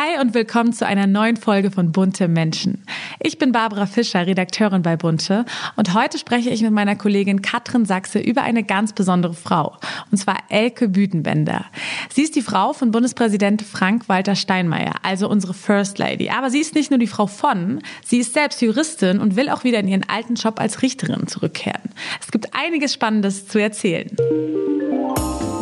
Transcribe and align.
Hi 0.00 0.20
und 0.20 0.32
willkommen 0.32 0.72
zu 0.72 0.86
einer 0.86 1.08
neuen 1.08 1.36
Folge 1.36 1.72
von 1.72 1.90
Bunte 1.90 2.28
Menschen. 2.28 2.84
Ich 3.18 3.36
bin 3.36 3.50
Barbara 3.50 3.86
Fischer, 3.86 4.28
Redakteurin 4.28 4.82
bei 4.82 4.96
Bunte 4.96 5.44
und 5.74 5.92
heute 5.92 6.18
spreche 6.18 6.50
ich 6.50 6.62
mit 6.62 6.70
meiner 6.70 6.94
Kollegin 6.94 7.42
Katrin 7.42 7.84
Sachse 7.84 8.20
über 8.20 8.42
eine 8.42 8.62
ganz 8.62 8.92
besondere 8.92 9.34
Frau, 9.34 9.76
und 10.12 10.18
zwar 10.18 10.36
Elke 10.50 10.86
Büdenbender. 10.88 11.64
Sie 12.10 12.22
ist 12.22 12.36
die 12.36 12.42
Frau 12.42 12.74
von 12.74 12.92
Bundespräsident 12.92 13.62
Frank-Walter 13.62 14.36
Steinmeier, 14.36 14.92
also 15.02 15.28
unsere 15.28 15.52
First 15.52 15.98
Lady. 15.98 16.30
Aber 16.30 16.48
sie 16.50 16.60
ist 16.60 16.76
nicht 16.76 16.92
nur 16.92 17.00
die 17.00 17.08
Frau 17.08 17.26
von, 17.26 17.80
sie 18.04 18.18
ist 18.18 18.34
selbst 18.34 18.62
Juristin 18.62 19.18
und 19.18 19.34
will 19.34 19.48
auch 19.48 19.64
wieder 19.64 19.80
in 19.80 19.88
ihren 19.88 20.08
alten 20.08 20.36
Job 20.36 20.60
als 20.60 20.80
Richterin 20.80 21.26
zurückkehren. 21.26 21.90
Es 22.20 22.30
gibt 22.30 22.54
einiges 22.54 22.94
Spannendes 22.94 23.48
zu 23.48 23.58
erzählen. 23.58 24.14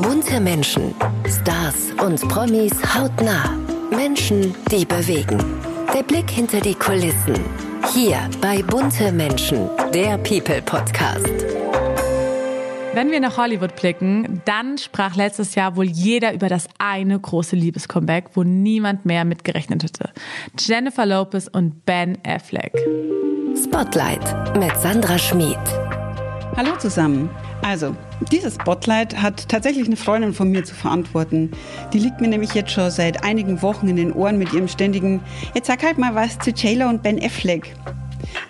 Bunte 0.02 0.40
Menschen, 0.40 0.94
Stars 1.26 1.86
und 2.04 2.20
Promis 2.28 2.74
hautnah. 2.94 3.65
Menschen, 3.90 4.54
die 4.70 4.84
bewegen. 4.84 5.38
Der 5.94 6.02
Blick 6.02 6.30
hinter 6.30 6.60
die 6.60 6.74
Kulissen. 6.74 7.36
Hier 7.94 8.18
bei 8.40 8.62
Bunte 8.62 9.12
Menschen, 9.12 9.68
der 9.94 10.18
People 10.18 10.60
Podcast. 10.62 11.28
Wenn 12.94 13.10
wir 13.10 13.20
nach 13.20 13.36
Hollywood 13.36 13.76
blicken, 13.76 14.42
dann 14.44 14.78
sprach 14.78 15.16
letztes 15.16 15.54
Jahr 15.54 15.76
wohl 15.76 15.84
jeder 15.84 16.32
über 16.32 16.48
das 16.48 16.68
eine 16.78 17.18
große 17.18 17.54
Liebescomeback, 17.54 18.30
wo 18.34 18.42
niemand 18.42 19.04
mehr 19.04 19.24
mitgerechnet 19.24 19.84
hätte. 19.84 20.10
Jennifer 20.58 21.06
Lopez 21.06 21.48
und 21.48 21.84
Ben 21.84 22.18
Affleck. 22.26 22.72
Spotlight 23.62 24.58
mit 24.58 24.76
Sandra 24.78 25.18
Schmid. 25.18 25.58
Hallo 26.56 26.76
zusammen. 26.78 27.30
Also, 27.66 27.96
dieses 28.30 28.54
Spotlight 28.54 29.20
hat 29.20 29.48
tatsächlich 29.48 29.88
eine 29.88 29.96
Freundin 29.96 30.32
von 30.32 30.52
mir 30.52 30.62
zu 30.62 30.72
verantworten. 30.72 31.50
Die 31.92 31.98
liegt 31.98 32.20
mir 32.20 32.28
nämlich 32.28 32.54
jetzt 32.54 32.70
schon 32.70 32.92
seit 32.92 33.24
einigen 33.24 33.60
Wochen 33.60 33.88
in 33.88 33.96
den 33.96 34.12
Ohren 34.12 34.38
mit 34.38 34.52
ihrem 34.52 34.68
ständigen 34.68 35.20
Jetzt 35.52 35.66
sag 35.66 35.82
halt 35.82 35.98
mal 35.98 36.14
was 36.14 36.38
zu 36.38 36.50
J-Lo 36.50 36.88
und 36.88 37.02
Ben 37.02 37.20
Affleck. 37.20 37.74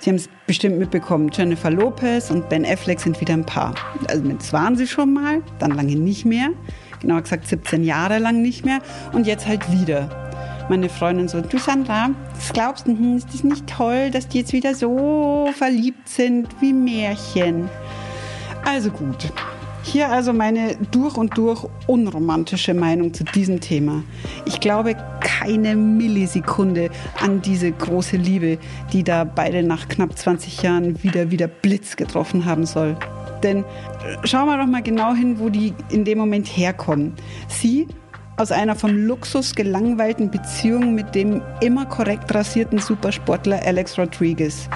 Sie 0.00 0.10
haben 0.10 0.16
es 0.16 0.28
bestimmt 0.46 0.78
mitbekommen. 0.78 1.30
Jennifer 1.32 1.70
Lopez 1.70 2.30
und 2.30 2.50
Ben 2.50 2.66
Affleck 2.66 3.00
sind 3.00 3.18
wieder 3.18 3.32
ein 3.32 3.46
Paar. 3.46 3.74
Also 4.06 4.22
das 4.28 4.52
waren 4.52 4.76
sie 4.76 4.86
schon 4.86 5.14
mal, 5.14 5.42
dann 5.60 5.70
lange 5.70 5.96
nicht 5.96 6.26
mehr. 6.26 6.50
Genauer 7.00 7.22
gesagt 7.22 7.48
17 7.48 7.84
Jahre 7.84 8.18
lang 8.18 8.42
nicht 8.42 8.66
mehr 8.66 8.80
und 9.14 9.26
jetzt 9.26 9.46
halt 9.46 9.72
wieder. 9.72 10.10
Meine 10.68 10.90
Freundin 10.90 11.28
so, 11.28 11.40
du 11.40 11.56
Sandra, 11.56 12.10
was 12.34 12.52
glaubst 12.52 12.86
du, 12.86 13.16
ist 13.16 13.32
das 13.32 13.44
nicht 13.44 13.66
toll, 13.66 14.10
dass 14.10 14.28
die 14.28 14.40
jetzt 14.40 14.52
wieder 14.52 14.74
so 14.74 15.48
verliebt 15.56 16.06
sind 16.06 16.48
wie 16.60 16.74
Märchen? 16.74 17.70
Also 18.66 18.90
gut. 18.90 19.32
Hier 19.84 20.10
also 20.10 20.32
meine 20.32 20.76
durch 20.90 21.16
und 21.16 21.38
durch 21.38 21.64
unromantische 21.86 22.74
Meinung 22.74 23.14
zu 23.14 23.22
diesem 23.22 23.60
Thema. 23.60 24.02
Ich 24.44 24.58
glaube 24.58 24.96
keine 25.20 25.76
Millisekunde 25.76 26.90
an 27.20 27.40
diese 27.40 27.70
große 27.70 28.16
Liebe, 28.16 28.58
die 28.92 29.04
da 29.04 29.22
beide 29.22 29.62
nach 29.62 29.86
knapp 29.86 30.18
20 30.18 30.62
Jahren 30.62 31.00
wieder 31.04 31.30
wieder 31.30 31.46
Blitz 31.46 31.94
getroffen 31.94 32.44
haben 32.44 32.66
soll. 32.66 32.96
Denn 33.44 33.64
schauen 34.24 34.48
wir 34.48 34.58
doch 34.58 34.66
mal 34.66 34.82
genau 34.82 35.14
hin, 35.14 35.38
wo 35.38 35.48
die 35.48 35.72
in 35.90 36.04
dem 36.04 36.18
Moment 36.18 36.48
herkommen. 36.48 37.14
Sie 37.46 37.86
aus 38.36 38.50
einer 38.50 38.74
vom 38.74 38.96
Luxus 39.06 39.54
gelangweilten 39.54 40.32
Beziehung 40.32 40.92
mit 40.96 41.14
dem 41.14 41.40
immer 41.60 41.86
korrekt 41.86 42.34
rasierten 42.34 42.80
Supersportler 42.80 43.60
Alex 43.64 43.96
Rodriguez. 43.96 44.68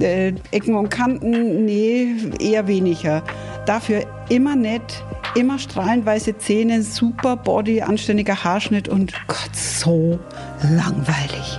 Äh, 0.00 0.32
Ecken 0.50 0.74
und 0.74 0.90
Kanten, 0.90 1.64
nee, 1.64 2.14
eher 2.40 2.66
weniger. 2.66 3.22
Dafür 3.66 4.04
immer 4.28 4.56
nett, 4.56 5.02
immer 5.34 5.58
strahlend 5.58 6.06
weiße 6.06 6.38
Zähne, 6.38 6.82
super 6.82 7.36
Body, 7.36 7.82
anständiger 7.82 8.42
Haarschnitt 8.42 8.88
und 8.88 9.12
Gott, 9.28 9.54
so 9.54 10.18
langweilig. 10.62 11.58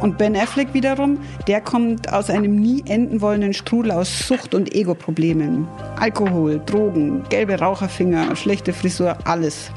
Und 0.00 0.16
Ben 0.16 0.34
Affleck 0.34 0.72
wiederum, 0.72 1.18
der 1.46 1.60
kommt 1.60 2.10
aus 2.10 2.30
einem 2.30 2.56
nie 2.56 2.82
enden 2.86 3.20
wollenden 3.20 3.52
Strudel 3.52 3.92
aus 3.92 4.26
Sucht 4.26 4.54
und 4.54 4.74
Ego-Problemen. 4.74 5.68
Alkohol, 5.98 6.60
Drogen, 6.64 7.22
gelbe 7.28 7.58
Raucherfinger, 7.58 8.34
schlechte 8.34 8.72
Frisur, 8.72 9.18
alles. 9.24 9.70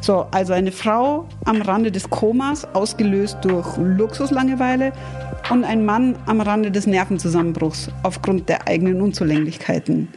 So, 0.00 0.26
also 0.30 0.52
eine 0.52 0.70
Frau 0.70 1.26
am 1.44 1.60
Rande 1.60 1.90
des 1.90 2.08
Komas, 2.08 2.64
ausgelöst 2.74 3.38
durch 3.42 3.76
Luxuslangeweile 3.76 4.92
und 5.50 5.64
ein 5.64 5.84
Mann 5.84 6.16
am 6.26 6.40
Rande 6.40 6.70
des 6.70 6.86
Nervenzusammenbruchs 6.86 7.90
aufgrund 8.02 8.48
der 8.48 8.68
eigenen 8.68 9.00
Unzulänglichkeiten. 9.00 10.08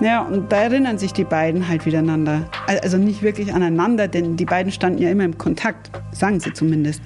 Ja, 0.00 0.22
und 0.22 0.50
da 0.50 0.62
erinnern 0.62 0.96
sich 0.96 1.12
die 1.12 1.24
beiden 1.24 1.68
halt 1.68 1.84
miteinander. 1.84 2.48
Also 2.66 2.96
nicht 2.96 3.22
wirklich 3.22 3.52
aneinander, 3.52 4.08
denn 4.08 4.36
die 4.36 4.46
beiden 4.46 4.72
standen 4.72 5.02
ja 5.02 5.10
immer 5.10 5.24
im 5.24 5.36
Kontakt, 5.36 5.90
sagen 6.12 6.40
sie 6.40 6.54
zumindest. 6.54 7.02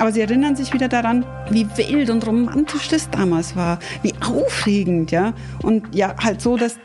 Aber 0.00 0.10
sie 0.10 0.20
erinnern 0.20 0.56
sich 0.56 0.72
wieder 0.72 0.88
daran, 0.88 1.24
wie 1.50 1.68
wild 1.76 2.10
und 2.10 2.26
romantisch 2.26 2.88
das 2.88 3.08
damals 3.10 3.54
war, 3.54 3.78
wie 4.02 4.14
aufregend, 4.20 5.12
ja. 5.12 5.32
Und 5.62 5.94
ja, 5.94 6.16
halt 6.18 6.40
so, 6.40 6.56
dass 6.56 6.76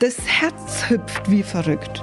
das 0.00 0.16
Herz 0.26 0.90
hüpft 0.90 1.30
wie 1.30 1.44
verrückt. 1.44 2.02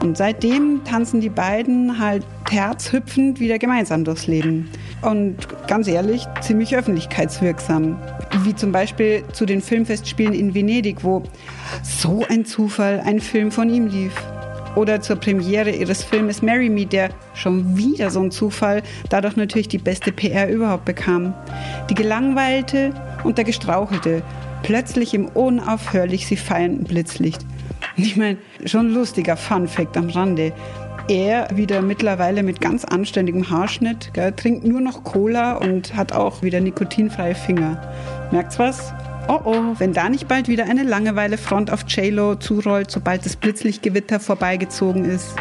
Und 0.00 0.16
seitdem 0.16 0.84
tanzen 0.84 1.20
die 1.20 1.28
beiden 1.28 1.98
halt 1.98 2.24
herzhüpfend 2.48 3.40
wieder 3.40 3.58
gemeinsam 3.58 4.04
durchs 4.04 4.26
Leben. 4.26 4.70
Und 5.02 5.36
ganz 5.66 5.88
ehrlich, 5.88 6.24
ziemlich 6.40 6.76
öffentlichkeitswirksam. 6.76 7.98
Wie 8.44 8.54
zum 8.54 8.70
Beispiel 8.72 9.24
zu 9.32 9.44
den 9.44 9.60
Filmfestspielen 9.60 10.34
in 10.34 10.54
Venedig, 10.54 11.02
wo 11.02 11.24
so 11.82 12.24
ein 12.28 12.44
Zufall 12.44 13.02
ein 13.04 13.20
Film 13.20 13.50
von 13.50 13.68
ihm 13.70 13.88
lief. 13.88 14.12
Oder 14.76 15.00
zur 15.00 15.16
Premiere 15.16 15.70
ihres 15.70 16.04
Filmes 16.04 16.42
Marry 16.42 16.68
Me, 16.68 16.86
der 16.86 17.10
schon 17.34 17.76
wieder 17.76 18.10
so 18.10 18.20
ein 18.20 18.30
Zufall 18.30 18.82
dadurch 19.08 19.34
natürlich 19.34 19.68
die 19.68 19.78
beste 19.78 20.12
PR 20.12 20.48
überhaupt 20.48 20.84
bekam. 20.84 21.34
Die 21.90 21.94
gelangweilte 21.94 22.92
und 23.24 23.38
der 23.38 23.44
gestrauchelte, 23.44 24.22
plötzlich 24.62 25.14
im 25.14 25.26
unaufhörlich 25.26 26.26
sie 26.26 26.36
feiernden 26.36 26.84
Blitzlicht. 26.84 27.44
Ich 27.98 28.16
meine, 28.16 28.38
schon 28.64 28.94
lustiger 28.94 29.36
Fun-Fact 29.36 29.96
am 29.96 30.08
Rande. 30.08 30.52
Er 31.08 31.48
wieder 31.52 31.82
mittlerweile 31.82 32.44
mit 32.44 32.60
ganz 32.60 32.84
anständigem 32.84 33.50
Haarschnitt, 33.50 34.14
gell, 34.14 34.30
trinkt 34.32 34.64
nur 34.64 34.80
noch 34.80 35.02
Cola 35.02 35.54
und 35.56 35.96
hat 35.96 36.12
auch 36.12 36.42
wieder 36.42 36.60
nikotinfreie 36.60 37.34
Finger. 37.34 37.82
Merkt's 38.30 38.56
was? 38.60 38.92
Oh 39.26 39.40
oh, 39.44 39.74
wenn 39.78 39.92
da 39.92 40.08
nicht 40.08 40.28
bald 40.28 40.46
wieder 40.46 40.64
eine 40.64 40.84
Langeweile-Front 40.84 41.72
auf 41.72 41.80
JLo 41.88 42.36
zurollt, 42.36 42.92
sobald 42.92 43.26
das 43.26 43.34
Blitzlichtgewitter 43.34 44.20
vorbeigezogen 44.20 45.04
ist. 45.04 45.34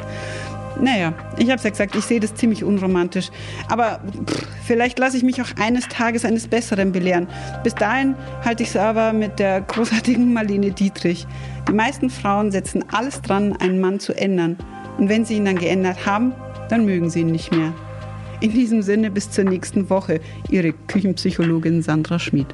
Naja, 0.81 1.13
ich 1.37 1.49
hab's 1.49 1.63
ja 1.63 1.69
gesagt, 1.69 1.95
ich 1.95 2.05
sehe 2.05 2.19
das 2.19 2.35
ziemlich 2.35 2.63
unromantisch. 2.63 3.29
Aber 3.69 3.99
pff, 4.25 4.47
vielleicht 4.65 4.99
lasse 4.99 5.17
ich 5.17 5.23
mich 5.23 5.41
auch 5.41 5.49
eines 5.59 5.87
Tages 5.87 6.25
eines 6.25 6.47
Besseren 6.47 6.91
belehren. 6.91 7.27
Bis 7.63 7.75
dahin 7.75 8.15
halte 8.43 8.63
ich 8.63 8.69
es 8.69 8.77
aber 8.77 9.13
mit 9.13 9.39
der 9.39 9.61
großartigen 9.61 10.33
Marlene 10.33 10.71
Dietrich. 10.71 11.25
Die 11.67 11.73
meisten 11.73 12.09
Frauen 12.09 12.51
setzen 12.51 12.83
alles 12.91 13.21
dran, 13.21 13.55
einen 13.57 13.79
Mann 13.79 13.99
zu 13.99 14.13
ändern. 14.13 14.57
Und 14.97 15.09
wenn 15.09 15.25
sie 15.25 15.35
ihn 15.35 15.45
dann 15.45 15.57
geändert 15.57 16.05
haben, 16.05 16.33
dann 16.69 16.85
mögen 16.85 17.09
sie 17.09 17.21
ihn 17.21 17.31
nicht 17.31 17.51
mehr. 17.51 17.73
In 18.39 18.51
diesem 18.51 18.81
Sinne 18.83 19.09
bis 19.09 19.31
zur 19.31 19.45
nächsten 19.45 19.89
Woche, 19.89 20.19
Ihre 20.49 20.71
Küchenpsychologin 20.71 21.81
Sandra 21.81 22.19
Schmid. 22.19 22.47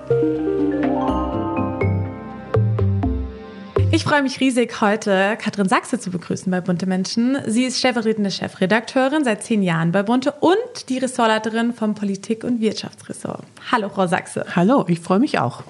Ich 4.04 4.10
freue 4.10 4.22
mich 4.22 4.42
riesig, 4.42 4.82
heute 4.82 5.38
Katrin 5.42 5.70
Sachse 5.70 5.98
zu 5.98 6.12
begrüßen 6.12 6.52
bei 6.52 6.60
Bunte 6.60 6.86
Menschen. 6.86 7.38
Sie 7.48 7.64
ist 7.64 7.80
stellvertretende 7.80 8.32
Chefredakteurin 8.32 9.24
seit 9.24 9.44
zehn 9.44 9.64
Jahren 9.64 9.94
bei 9.94 10.04
Bunte 10.04 10.34
und 10.42 10.90
die 10.90 10.98
Ressortleiterin 10.98 11.74
vom 11.74 11.96
Politik- 11.96 12.44
und 12.44 12.60
Wirtschaftsressort. 12.60 13.46
Hallo, 13.72 13.88
Frau 13.88 14.06
Sachse. 14.06 14.46
Hallo, 14.58 14.84
ich 14.90 15.00
freue 15.00 15.20
mich 15.20 15.40
auch. 15.40 15.64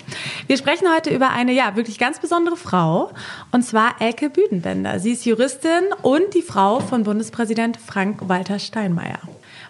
Wir 0.48 0.58
sprechen 0.58 0.88
heute 0.98 1.12
über 1.12 1.30
eine, 1.30 1.54
ja, 1.54 1.76
wirklich 1.76 2.00
ganz 2.00 2.20
besondere 2.20 2.58
Frau, 2.58 3.12
und 3.52 3.62
zwar 3.62 4.02
Elke 4.02 4.32
Büdenbender. 4.32 5.00
Sie 5.00 5.12
ist 5.12 5.26
Juristin 5.26 5.84
und 6.02 6.34
die 6.34 6.42
Frau 6.42 6.80
von 6.80 7.04
Bundespräsident 7.04 7.78
Frank-Walter 7.78 8.58
Steinmeier. 8.58 9.20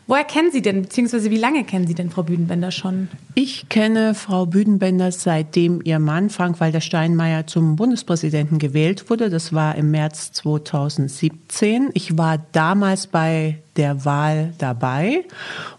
Woher 0.05 0.25
kennen 0.25 0.51
Sie 0.51 0.61
denn, 0.61 0.81
beziehungsweise 0.81 1.31
wie 1.31 1.37
lange 1.37 1.63
kennen 1.63 1.87
Sie 1.87 1.93
denn 1.93 2.09
Frau 2.09 2.23
Büdenbender 2.23 2.71
schon? 2.71 3.07
Ich 3.35 3.69
kenne 3.69 4.13
Frau 4.13 4.45
Büdenbender 4.45 5.11
seitdem 5.11 5.81
ihr 5.83 5.99
Mann 5.99 6.29
Frank-Walter 6.29 6.81
Steinmeier 6.81 7.47
zum 7.47 7.77
Bundespräsidenten 7.77 8.59
gewählt 8.59 9.09
wurde. 9.09 9.29
Das 9.29 9.53
war 9.53 9.75
im 9.75 9.91
März 9.91 10.33
2017. 10.33 11.91
Ich 11.93 12.17
war 12.17 12.45
damals 12.51 13.07
bei 13.07 13.59
der 13.75 14.05
Wahl 14.05 14.53
dabei. 14.57 15.25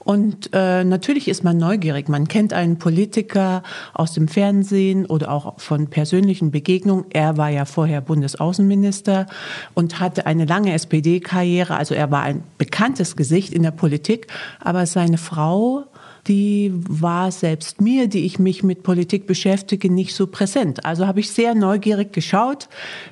Und 0.01 0.51
äh, 0.53 0.85
natürlich 0.85 1.29
ist 1.29 1.45
man 1.45 1.57
neugierig. 1.57 2.09
Man 2.09 2.29
kennt 2.29 2.53
einen 2.53 2.79
Politiker 2.79 3.63
aus 3.93 4.13
dem 4.13 4.29
Fernsehen 4.29 5.07
oder 5.07 5.31
auch 5.31 5.61
von 5.61 5.89
persönlichen 5.89 6.51
Begegnungen. 6.51 7.07
Er 7.11 7.37
war 7.37 7.51
ja 7.51 7.65
vorher 7.65 8.01
Bundesaußenminister 8.01 9.27
und 9.75 10.01
hatte 10.01 10.27
eine 10.27 10.45
lange 10.45 10.73
SPD-Karriere. 10.73 11.77
Also 11.77 11.95
er 11.95 12.11
war 12.11 12.23
ein 12.23 12.43
bekanntes 12.59 13.17
Gesicht 13.17 13.53
in 13.53 13.63
der 13.63 13.71
Politik. 13.71 14.27
Aber 14.61 14.87
seine 14.87 15.19
Frau 15.19 15.85
die 16.27 16.73
war 16.75 17.31
selbst 17.31 17.81
mir, 17.81 18.09
die 18.09 18.25
ich 18.25 18.39
mich 18.39 18.63
mit 18.63 18.83
Politik 18.83 19.27
beschäftige, 19.27 19.93
nicht 19.93 20.15
so 20.15 20.27
präsent. 20.27 20.85
Also 20.85 21.07
habe 21.07 21.21
ich 21.21 21.31
sehr 21.31 21.55
neugierig 21.55 22.13
geschaut, 22.13 22.69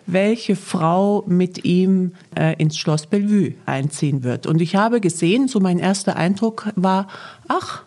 welche 0.06 0.56
Frau 0.56 1.24
mit 1.26 1.64
ihm 1.64 2.12
äh, 2.34 2.54
ins 2.56 2.78
Schloss 2.78 3.06
Bellevue 3.06 3.54
einziehen 3.66 4.24
wird. 4.24 4.46
Und 4.46 4.62
ich 4.62 4.76
habe 4.76 5.00
gesehen, 5.00 5.48
so 5.48 5.60
mein 5.60 5.78
erster 5.78 6.16
Eindruck 6.16 6.68
war, 6.74 7.08
ach, 7.48 7.82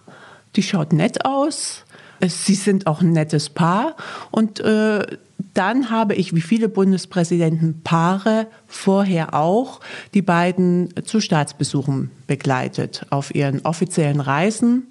die 0.56 0.64
schaut 0.64 0.94
nett 0.94 1.26
aus. 1.26 1.84
Sie 2.26 2.56
sind 2.56 2.88
auch 2.88 3.02
ein 3.02 3.12
nettes 3.12 3.50
Paar. 3.50 3.96
Und 4.32 4.60
äh, 4.60 5.06
dann 5.54 5.90
habe 5.90 6.16
ich, 6.16 6.36
wie 6.36 6.42
viele 6.42 6.70
Bundespräsidenten, 6.70 7.82
Paare 7.84 8.48
vorher 8.68 9.34
auch, 9.34 9.80
die 10.14 10.22
beiden 10.22 10.94
zu 11.06 11.20
Staatsbesuchen 11.20 12.12
begleitet 12.28 13.06
auf 13.10 13.34
ihren 13.34 13.66
offiziellen 13.66 14.22
Reisen. 14.22 14.88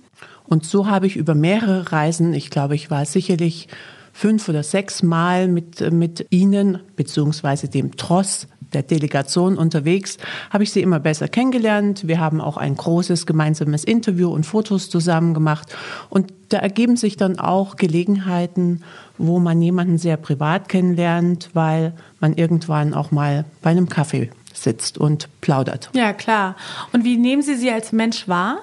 Und 0.46 0.64
so 0.64 0.86
habe 0.86 1.06
ich 1.06 1.16
über 1.16 1.34
mehrere 1.34 1.90
Reisen, 1.92 2.34
ich 2.34 2.50
glaube, 2.50 2.74
ich 2.74 2.90
war 2.90 3.04
sicherlich 3.06 3.68
fünf 4.12 4.48
oder 4.48 4.62
sechs 4.62 5.02
Mal 5.02 5.48
mit, 5.48 5.92
mit 5.92 6.26
ihnen, 6.30 6.78
beziehungsweise 6.96 7.68
dem 7.68 7.96
Tross 7.96 8.46
der 8.74 8.82
Delegation 8.82 9.56
unterwegs, 9.56 10.18
habe 10.50 10.64
ich 10.64 10.72
sie 10.72 10.82
immer 10.82 11.00
besser 11.00 11.28
kennengelernt. 11.28 12.06
Wir 12.06 12.20
haben 12.20 12.40
auch 12.40 12.56
ein 12.56 12.74
großes 12.76 13.26
gemeinsames 13.26 13.84
Interview 13.84 14.30
und 14.30 14.44
Fotos 14.44 14.90
zusammen 14.90 15.34
gemacht. 15.34 15.74
Und 16.10 16.32
da 16.48 16.58
ergeben 16.58 16.96
sich 16.96 17.16
dann 17.16 17.38
auch 17.38 17.76
Gelegenheiten, 17.76 18.82
wo 19.16 19.38
man 19.38 19.62
jemanden 19.62 19.98
sehr 19.98 20.16
privat 20.16 20.68
kennenlernt, 20.68 21.50
weil 21.54 21.92
man 22.20 22.34
irgendwann 22.34 22.94
auch 22.94 23.10
mal 23.10 23.44
bei 23.62 23.70
einem 23.70 23.88
Kaffee 23.88 24.30
sitzt 24.52 24.98
und 24.98 25.28
plaudert. 25.40 25.90
Ja, 25.94 26.12
klar. 26.12 26.56
Und 26.92 27.04
wie 27.04 27.16
nehmen 27.16 27.42
Sie 27.42 27.56
sie 27.56 27.70
als 27.70 27.92
Mensch 27.92 28.28
wahr? 28.28 28.58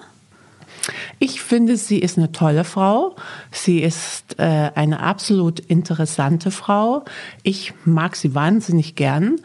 Ich 1.19 1.41
finde, 1.41 1.77
sie 1.77 1.99
ist 1.99 2.17
eine 2.17 2.31
tolle 2.31 2.63
Frau. 2.63 3.15
Sie 3.51 3.79
ist 3.79 4.39
äh, 4.39 4.71
eine 4.73 5.01
absolut 5.01 5.59
interessante 5.59 6.51
Frau. 6.51 7.05
Ich 7.43 7.73
mag 7.85 8.15
sie 8.15 8.33
wahnsinnig 8.33 8.95
gern. 8.95 9.37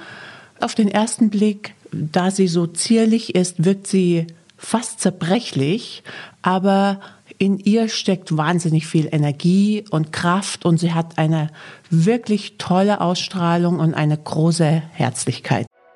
Auf 0.60 0.74
den 0.74 0.88
ersten 0.88 1.30
Blick, 1.30 1.74
da 1.92 2.30
sie 2.30 2.48
so 2.48 2.66
zierlich 2.66 3.34
ist, 3.34 3.64
wirkt 3.64 3.86
sie 3.86 4.26
fast 4.56 5.00
zerbrechlich, 5.00 6.02
aber 6.42 7.00
in 7.38 7.58
ihr 7.58 7.88
steckt 7.88 8.36
wahnsinnig 8.36 8.86
viel 8.86 9.08
Energie 9.12 9.84
und 9.90 10.12
Kraft 10.12 10.64
und 10.64 10.78
sie 10.78 10.94
hat 10.94 11.18
eine 11.18 11.50
wirklich 11.90 12.56
tolle 12.56 13.02
Ausstrahlung 13.02 13.78
und 13.78 13.92
eine 13.92 14.16
große 14.16 14.82
Herzlichkeit. 14.92 15.66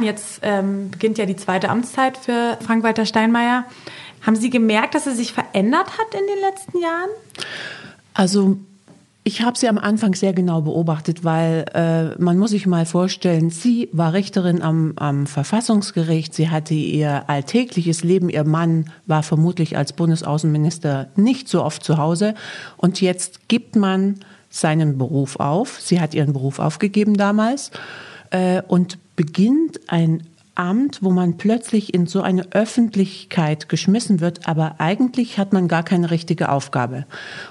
Jetzt 0.00 0.40
ähm, 0.42 0.90
beginnt 0.90 1.18
ja 1.18 1.26
die 1.26 1.36
zweite 1.36 1.70
Amtszeit 1.70 2.16
für 2.18 2.58
Frank-Walter 2.60 3.06
Steinmeier. 3.06 3.64
Haben 4.20 4.36
Sie 4.36 4.50
gemerkt, 4.50 4.94
dass 4.94 5.06
er 5.06 5.14
sich 5.14 5.32
verändert 5.32 5.98
hat 5.98 6.14
in 6.14 6.26
den 6.26 6.40
letzten 6.40 6.78
Jahren? 6.78 7.10
Also 8.14 8.58
ich 9.24 9.42
habe 9.42 9.56
sie 9.56 9.68
am 9.68 9.78
Anfang 9.78 10.14
sehr 10.14 10.32
genau 10.32 10.62
beobachtet, 10.62 11.22
weil 11.22 11.64
äh, 11.74 12.20
man 12.20 12.38
muss 12.38 12.50
sich 12.50 12.66
mal 12.66 12.84
vorstellen, 12.86 13.50
sie 13.50 13.88
war 13.92 14.12
Richterin 14.12 14.62
am, 14.62 14.94
am 14.96 15.26
Verfassungsgericht, 15.26 16.34
sie 16.34 16.50
hatte 16.50 16.74
ihr 16.74 17.28
alltägliches 17.28 18.02
Leben, 18.02 18.28
ihr 18.28 18.42
Mann 18.42 18.90
war 19.06 19.22
vermutlich 19.22 19.76
als 19.76 19.92
Bundesaußenminister 19.92 21.08
nicht 21.14 21.48
so 21.48 21.62
oft 21.62 21.84
zu 21.84 21.98
Hause 21.98 22.34
und 22.76 23.00
jetzt 23.00 23.48
gibt 23.48 23.76
man 23.76 24.18
seinen 24.50 24.98
Beruf 24.98 25.36
auf. 25.36 25.80
Sie 25.80 26.00
hat 26.00 26.14
ihren 26.14 26.32
Beruf 26.32 26.58
aufgegeben 26.58 27.16
damals 27.16 27.70
äh, 28.30 28.60
und 28.66 28.98
beginnt 29.16 29.80
ein 29.88 30.22
Amt, 30.54 31.02
wo 31.02 31.10
man 31.10 31.38
plötzlich 31.38 31.94
in 31.94 32.06
so 32.06 32.20
eine 32.20 32.52
Öffentlichkeit 32.52 33.70
geschmissen 33.70 34.20
wird, 34.20 34.46
aber 34.46 34.74
eigentlich 34.80 35.38
hat 35.38 35.54
man 35.54 35.66
gar 35.66 35.82
keine 35.82 36.10
richtige 36.10 36.50
Aufgabe. 36.50 37.06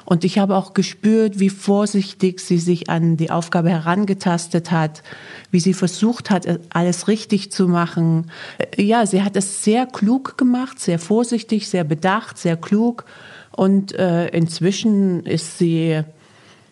Und 0.06 0.24
ich 0.24 0.38
habe 0.38 0.56
auch 0.56 0.76
gespürt, 0.76 1.40
wie 1.40 1.50
vorsichtig 1.50 2.42
sie 2.42 2.60
sich 2.60 2.92
an 2.92 3.18
die 3.18 3.32
Aufgabe 3.32 3.72
herangetastet 3.72 4.70
hat, 4.70 5.02
wie 5.50 5.60
sie 5.60 5.74
versucht 5.74 6.30
hat, 6.30 6.46
alles 6.70 7.08
richtig 7.08 7.52
zu 7.52 7.68
machen. 7.68 8.30
Ja, 8.78 9.08
sie 9.08 9.24
hat 9.24 9.36
es 9.36 9.64
sehr 9.64 9.88
klug 9.88 10.38
gemacht, 10.38 10.80
sehr 10.80 11.00
vorsichtig, 11.00 11.70
sehr 11.70 11.84
bedacht, 11.84 12.38
sehr 12.38 12.56
klug. 12.56 13.06
Und 13.52 13.96
äh, 13.96 14.28
inzwischen 14.28 15.26
ist 15.26 15.58
sie 15.58 16.04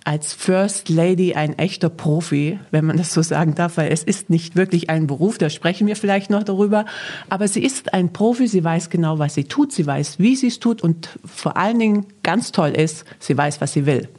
als 0.10 0.34
First 0.34 0.90
Lady 0.90 1.36
ein 1.36 1.60
echter 1.60 1.88
Profi, 1.88 2.60
wenn 2.72 2.84
man 2.84 2.98
das 2.98 3.14
so 3.14 3.22
sagen 3.22 3.54
darf, 3.54 3.78
weil 3.78 3.92
es 3.92 4.02
ist 4.04 4.32
nicht 4.32 4.56
wirklich 4.56 4.90
ein 4.90 5.06
Beruf, 5.06 5.38
da 5.38 5.52
sprechen 5.52 5.86
wir 5.86 5.96
vielleicht 5.96 6.32
noch 6.32 6.42
darüber, 6.42 6.86
aber 7.30 7.48
sie 7.48 7.64
ist 7.64 7.94
ein 7.94 8.12
Profi, 8.12 8.48
sie 8.48 8.64
weiß 8.64 8.90
genau, 8.90 9.20
was 9.20 9.36
sie 9.36 9.44
tut, 9.44 9.72
sie 9.72 9.86
weiß, 9.86 10.18
wie 10.18 10.36
sie 10.36 10.48
es 10.48 10.60
tut 10.60 10.82
und 10.82 11.20
vor 11.24 11.58
allen 11.58 11.78
Dingen 11.78 12.08
ganz 12.24 12.52
toll 12.52 12.72
ist, 12.72 13.06
sie 13.20 13.38
weiß, 13.38 13.62
was 13.62 13.74
sie 13.74 13.86
will. 13.86 14.10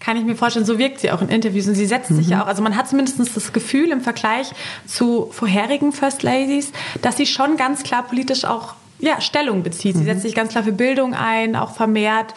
Kann 0.00 0.18
ich 0.18 0.24
mir 0.24 0.36
vorstellen, 0.36 0.66
so 0.66 0.78
wirkt 0.78 1.00
sie 1.00 1.10
auch 1.10 1.22
in 1.22 1.30
Interviews 1.30 1.66
und 1.66 1.76
sie 1.76 1.86
setzt 1.86 2.10
mhm. 2.10 2.16
sich 2.16 2.28
ja 2.28 2.42
auch, 2.42 2.46
also 2.46 2.62
man 2.62 2.76
hat 2.76 2.86
zumindest 2.86 3.18
das 3.18 3.54
Gefühl 3.54 3.92
im 3.92 4.02
Vergleich 4.02 4.52
zu 4.86 5.30
vorherigen 5.30 5.92
First 5.92 6.24
Ladies, 6.24 6.72
dass 7.00 7.16
sie 7.16 7.24
schon 7.24 7.56
ganz 7.56 7.84
klar 7.84 8.02
politisch 8.02 8.44
auch 8.44 8.74
ja, 8.98 9.22
Stellung 9.22 9.62
bezieht. 9.62 9.94
Sie 9.94 10.02
mhm. 10.02 10.06
setzt 10.06 10.22
sich 10.22 10.34
ganz 10.34 10.50
klar 10.50 10.64
für 10.64 10.72
Bildung 10.72 11.14
ein, 11.14 11.56
auch 11.56 11.70
vermehrt 11.70 12.34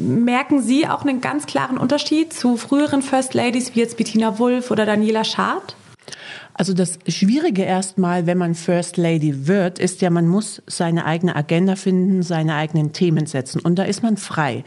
merken 0.00 0.62
Sie 0.62 0.86
auch 0.86 1.02
einen 1.02 1.20
ganz 1.20 1.46
klaren 1.46 1.78
Unterschied 1.78 2.32
zu 2.32 2.56
früheren 2.56 3.02
First 3.02 3.34
Ladies 3.34 3.74
wie 3.74 3.80
jetzt 3.80 3.96
Bettina 3.96 4.38
Wulff 4.38 4.70
oder 4.70 4.86
Daniela 4.86 5.24
Schad? 5.24 5.76
Also 6.54 6.72
das 6.72 6.98
Schwierige 7.08 7.62
erstmal, 7.62 8.26
wenn 8.26 8.38
man 8.38 8.54
First 8.54 8.96
Lady 8.96 9.48
wird, 9.48 9.80
ist 9.80 10.02
ja, 10.02 10.10
man 10.10 10.28
muss 10.28 10.62
seine 10.66 11.04
eigene 11.04 11.34
Agenda 11.34 11.74
finden, 11.74 12.22
seine 12.22 12.54
eigenen 12.54 12.92
Themen 12.92 13.26
setzen. 13.26 13.60
Und 13.60 13.76
da 13.78 13.82
ist 13.82 14.02
man 14.02 14.16
frei. 14.16 14.64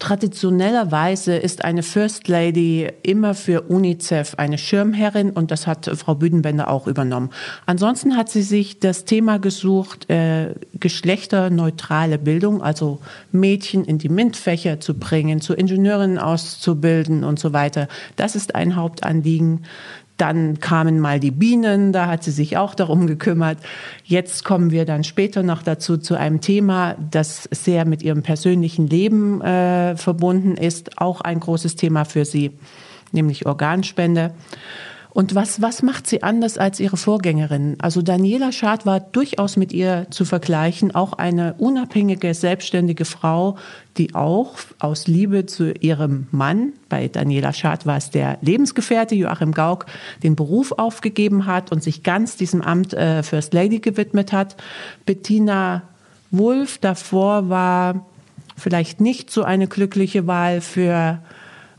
Traditionellerweise 0.00 1.36
ist 1.36 1.64
eine 1.64 1.84
First 1.84 2.26
Lady 2.26 2.88
immer 3.04 3.32
für 3.32 3.62
UNICEF 3.62 4.34
eine 4.38 4.58
Schirmherrin 4.58 5.30
und 5.30 5.52
das 5.52 5.68
hat 5.68 5.88
Frau 5.94 6.16
Büdenbender 6.16 6.68
auch 6.68 6.88
übernommen. 6.88 7.30
Ansonsten 7.64 8.16
hat 8.16 8.28
sie 8.28 8.42
sich 8.42 8.80
das 8.80 9.04
Thema 9.04 9.38
gesucht, 9.38 10.10
äh, 10.10 10.54
geschlechterneutrale 10.80 12.18
Bildung, 12.18 12.60
also 12.60 12.98
Mädchen 13.30 13.84
in 13.84 13.98
die 13.98 14.08
MINT-Fächer 14.08 14.80
zu 14.80 14.94
bringen, 14.94 15.40
zu 15.40 15.54
Ingenieurinnen 15.54 16.18
auszubilden 16.18 17.22
und 17.22 17.38
so 17.38 17.52
weiter. 17.52 17.86
Das 18.16 18.34
ist 18.34 18.56
ein 18.56 18.74
Hauptanliegen. 18.74 19.64
Dann 20.24 20.58
kamen 20.58 21.00
mal 21.00 21.20
die 21.20 21.30
Bienen, 21.30 21.92
da 21.92 22.06
hat 22.06 22.24
sie 22.24 22.30
sich 22.30 22.56
auch 22.56 22.74
darum 22.74 23.06
gekümmert. 23.06 23.58
Jetzt 24.04 24.42
kommen 24.42 24.70
wir 24.70 24.86
dann 24.86 25.04
später 25.04 25.42
noch 25.42 25.60
dazu 25.60 25.98
zu 25.98 26.14
einem 26.14 26.40
Thema, 26.40 26.96
das 27.10 27.46
sehr 27.50 27.84
mit 27.84 28.02
ihrem 28.02 28.22
persönlichen 28.22 28.86
Leben 28.86 29.42
äh, 29.42 29.98
verbunden 29.98 30.56
ist, 30.56 30.98
auch 30.98 31.20
ein 31.20 31.40
großes 31.40 31.76
Thema 31.76 32.06
für 32.06 32.24
sie, 32.24 32.52
nämlich 33.12 33.44
Organspende. 33.44 34.32
Und 35.14 35.36
was, 35.36 35.62
was 35.62 35.82
macht 35.82 36.08
sie 36.08 36.24
anders 36.24 36.58
als 36.58 36.80
ihre 36.80 36.96
Vorgängerin? 36.96 37.76
Also 37.78 38.02
Daniela 38.02 38.50
Schad 38.50 38.84
war 38.84 38.98
durchaus 38.98 39.56
mit 39.56 39.72
ihr 39.72 40.08
zu 40.10 40.24
vergleichen, 40.24 40.92
auch 40.92 41.12
eine 41.12 41.54
unabhängige, 41.58 42.34
selbstständige 42.34 43.04
Frau, 43.04 43.56
die 43.96 44.16
auch 44.16 44.56
aus 44.80 45.06
Liebe 45.06 45.46
zu 45.46 45.70
ihrem 45.70 46.26
Mann, 46.32 46.72
bei 46.88 47.06
Daniela 47.06 47.52
Schad 47.52 47.86
war 47.86 47.96
es 47.96 48.10
der 48.10 48.38
Lebensgefährte 48.40 49.14
Joachim 49.14 49.52
Gauck, 49.52 49.86
den 50.24 50.34
Beruf 50.34 50.72
aufgegeben 50.72 51.46
hat 51.46 51.70
und 51.70 51.80
sich 51.80 52.02
ganz 52.02 52.36
diesem 52.36 52.60
Amt 52.60 52.92
äh, 52.92 53.22
First 53.22 53.54
Lady 53.54 53.78
gewidmet 53.78 54.32
hat. 54.32 54.56
Bettina 55.06 55.82
Wulff 56.32 56.78
davor 56.78 57.48
war 57.48 58.04
vielleicht 58.56 59.00
nicht 59.00 59.30
so 59.30 59.44
eine 59.44 59.68
glückliche 59.68 60.26
Wahl 60.26 60.60
für 60.60 61.20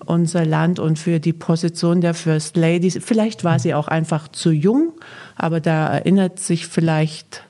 unser 0.07 0.45
Land 0.45 0.79
und 0.79 0.99
für 0.99 1.19
die 1.19 1.33
Position 1.33 2.01
der 2.01 2.13
First 2.13 2.57
Ladies. 2.57 2.99
Vielleicht 3.01 3.43
war 3.43 3.59
sie 3.59 3.73
auch 3.73 3.87
einfach 3.87 4.27
zu 4.27 4.51
jung, 4.51 4.93
aber 5.35 5.59
da 5.59 5.87
erinnert 5.87 6.39
sich 6.39 6.67
vielleicht 6.67 7.43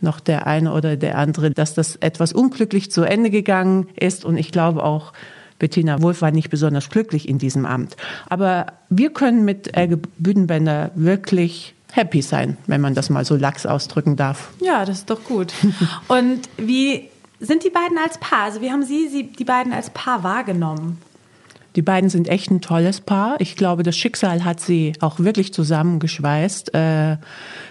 noch 0.00 0.20
der 0.20 0.46
eine 0.46 0.72
oder 0.72 0.96
der 0.96 1.18
andere, 1.18 1.50
dass 1.50 1.74
das 1.74 1.96
etwas 1.96 2.32
unglücklich 2.32 2.90
zu 2.90 3.02
Ende 3.02 3.30
gegangen 3.30 3.88
ist. 3.96 4.24
Und 4.24 4.36
ich 4.36 4.52
glaube 4.52 4.82
auch, 4.82 5.12
Bettina 5.58 6.00
Wolf 6.02 6.22
war 6.22 6.30
nicht 6.30 6.50
besonders 6.50 6.88
glücklich 6.88 7.28
in 7.28 7.38
diesem 7.38 7.66
Amt. 7.66 7.96
Aber 8.28 8.66
wir 8.88 9.10
können 9.10 9.44
mit 9.44 9.76
Elge 9.76 9.98
Büdenbender 10.18 10.90
wirklich 10.94 11.74
happy 11.92 12.22
sein, 12.22 12.56
wenn 12.66 12.80
man 12.80 12.94
das 12.94 13.10
mal 13.10 13.24
so 13.24 13.36
lax 13.36 13.66
ausdrücken 13.66 14.16
darf. 14.16 14.50
Ja, 14.60 14.84
das 14.84 14.98
ist 14.98 15.10
doch 15.10 15.22
gut. 15.24 15.52
Und 16.08 16.40
wie 16.56 17.08
sind 17.40 17.64
die 17.64 17.70
beiden 17.70 17.98
als 17.98 18.18
Paar? 18.18 18.44
Also 18.44 18.60
wie 18.60 18.70
haben 18.70 18.82
Sie, 18.82 19.08
Sie 19.08 19.24
die 19.24 19.44
beiden 19.44 19.72
als 19.72 19.90
Paar 19.90 20.22
wahrgenommen? 20.22 20.98
Die 21.76 21.82
beiden 21.82 22.10
sind 22.10 22.28
echt 22.28 22.50
ein 22.50 22.60
tolles 22.60 23.00
Paar. 23.00 23.36
Ich 23.38 23.54
glaube, 23.54 23.82
das 23.82 23.96
Schicksal 23.96 24.44
hat 24.44 24.60
sie 24.60 24.92
auch 25.00 25.20
wirklich 25.20 25.54
zusammengeschweißt. 25.54 26.74
Äh, 26.74 27.16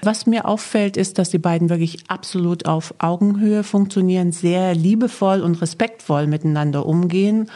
was 0.04 0.26
mir 0.26 0.46
auffällt, 0.46 0.96
ist, 0.96 1.18
dass 1.18 1.30
die 1.30 1.38
beiden 1.38 1.70
wirklich 1.70 2.04
absolut 2.08 2.66
auf 2.66 2.94
Augenhöhe 3.00 3.64
funktionieren, 3.64 4.32
sehr 4.32 4.74
liebevoll 4.74 5.42
und 5.42 5.62
respektvoll 5.62 6.28
miteinander 6.28 6.86
umgehen 6.86 7.50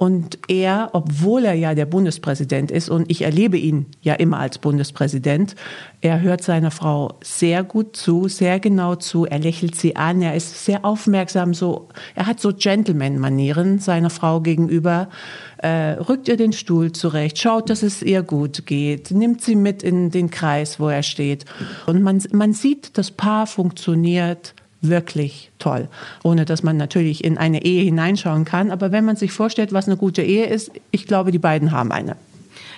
und 0.00 0.38
er, 0.48 0.88
obwohl 0.94 1.44
er 1.44 1.52
ja 1.52 1.74
der 1.74 1.84
Bundespräsident 1.84 2.70
ist, 2.70 2.88
und 2.88 3.10
ich 3.10 3.20
erlebe 3.20 3.58
ihn 3.58 3.84
ja 4.00 4.14
immer 4.14 4.38
als 4.38 4.56
Bundespräsident, 4.56 5.54
er 6.00 6.22
hört 6.22 6.42
seiner 6.42 6.70
Frau 6.70 7.18
sehr 7.22 7.62
gut 7.64 7.96
zu, 7.96 8.26
sehr 8.26 8.60
genau 8.60 8.94
zu, 8.94 9.26
er 9.26 9.38
lächelt 9.38 9.74
sie 9.74 9.96
an, 9.96 10.22
er 10.22 10.34
ist 10.34 10.64
sehr 10.64 10.86
aufmerksam, 10.86 11.52
so, 11.52 11.88
er 12.14 12.26
hat 12.26 12.40
so 12.40 12.54
Gentleman-Manieren 12.54 13.78
seiner 13.78 14.08
Frau 14.08 14.40
gegenüber, 14.40 15.10
äh, 15.58 15.98
rückt 15.98 16.28
ihr 16.28 16.38
den 16.38 16.54
Stuhl 16.54 16.92
zurecht, 16.92 17.36
schaut, 17.36 17.68
dass 17.68 17.82
es 17.82 18.00
ihr 18.00 18.22
gut 18.22 18.64
geht, 18.64 19.10
nimmt 19.10 19.42
sie 19.42 19.54
mit 19.54 19.82
in 19.82 20.10
den 20.10 20.30
Kreis, 20.30 20.80
wo 20.80 20.88
er 20.88 21.02
steht. 21.02 21.44
Und 21.84 22.02
man, 22.02 22.22
man 22.32 22.54
sieht, 22.54 22.96
das 22.96 23.10
Paar 23.10 23.46
funktioniert 23.46 24.54
wirklich 24.82 25.50
toll. 25.58 25.88
Ohne 26.22 26.44
dass 26.44 26.62
man 26.62 26.76
natürlich 26.76 27.24
in 27.24 27.38
eine 27.38 27.64
Ehe 27.64 27.84
hineinschauen 27.84 28.44
kann. 28.44 28.70
Aber 28.70 28.92
wenn 28.92 29.04
man 29.04 29.16
sich 29.16 29.32
vorstellt, 29.32 29.72
was 29.72 29.86
eine 29.86 29.96
gute 29.96 30.22
Ehe 30.22 30.46
ist, 30.46 30.70
ich 30.90 31.06
glaube, 31.06 31.32
die 31.32 31.38
beiden 31.38 31.72
haben 31.72 31.92
eine. 31.92 32.16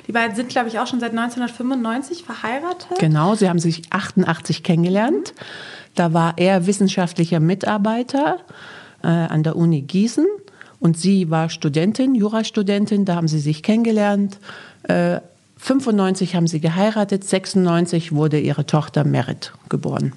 Die 0.06 0.12
beiden 0.12 0.34
sind, 0.34 0.48
glaube 0.48 0.68
ich, 0.68 0.78
auch 0.78 0.86
schon 0.86 1.00
seit 1.00 1.12
1995 1.12 2.24
verheiratet. 2.24 2.98
Genau, 2.98 3.34
sie 3.34 3.48
haben 3.48 3.60
sich 3.60 3.82
88 3.90 4.62
kennengelernt. 4.62 5.32
Da 5.94 6.12
war 6.12 6.34
er 6.38 6.66
wissenschaftlicher 6.66 7.38
Mitarbeiter 7.38 8.38
äh, 9.02 9.06
an 9.06 9.42
der 9.42 9.56
Uni 9.56 9.82
Gießen 9.82 10.26
und 10.80 10.98
sie 10.98 11.30
war 11.30 11.48
Studentin, 11.50 12.14
Jurastudentin. 12.14 13.04
Da 13.04 13.14
haben 13.14 13.28
sie 13.28 13.38
sich 13.38 13.62
kennengelernt. 13.62 14.38
Äh, 14.84 15.20
95 15.58 16.34
haben 16.34 16.48
sie 16.48 16.58
geheiratet, 16.58 17.22
96 17.22 18.12
wurde 18.12 18.40
ihre 18.40 18.66
Tochter 18.66 19.04
Merit 19.04 19.52
geboren. 19.68 20.12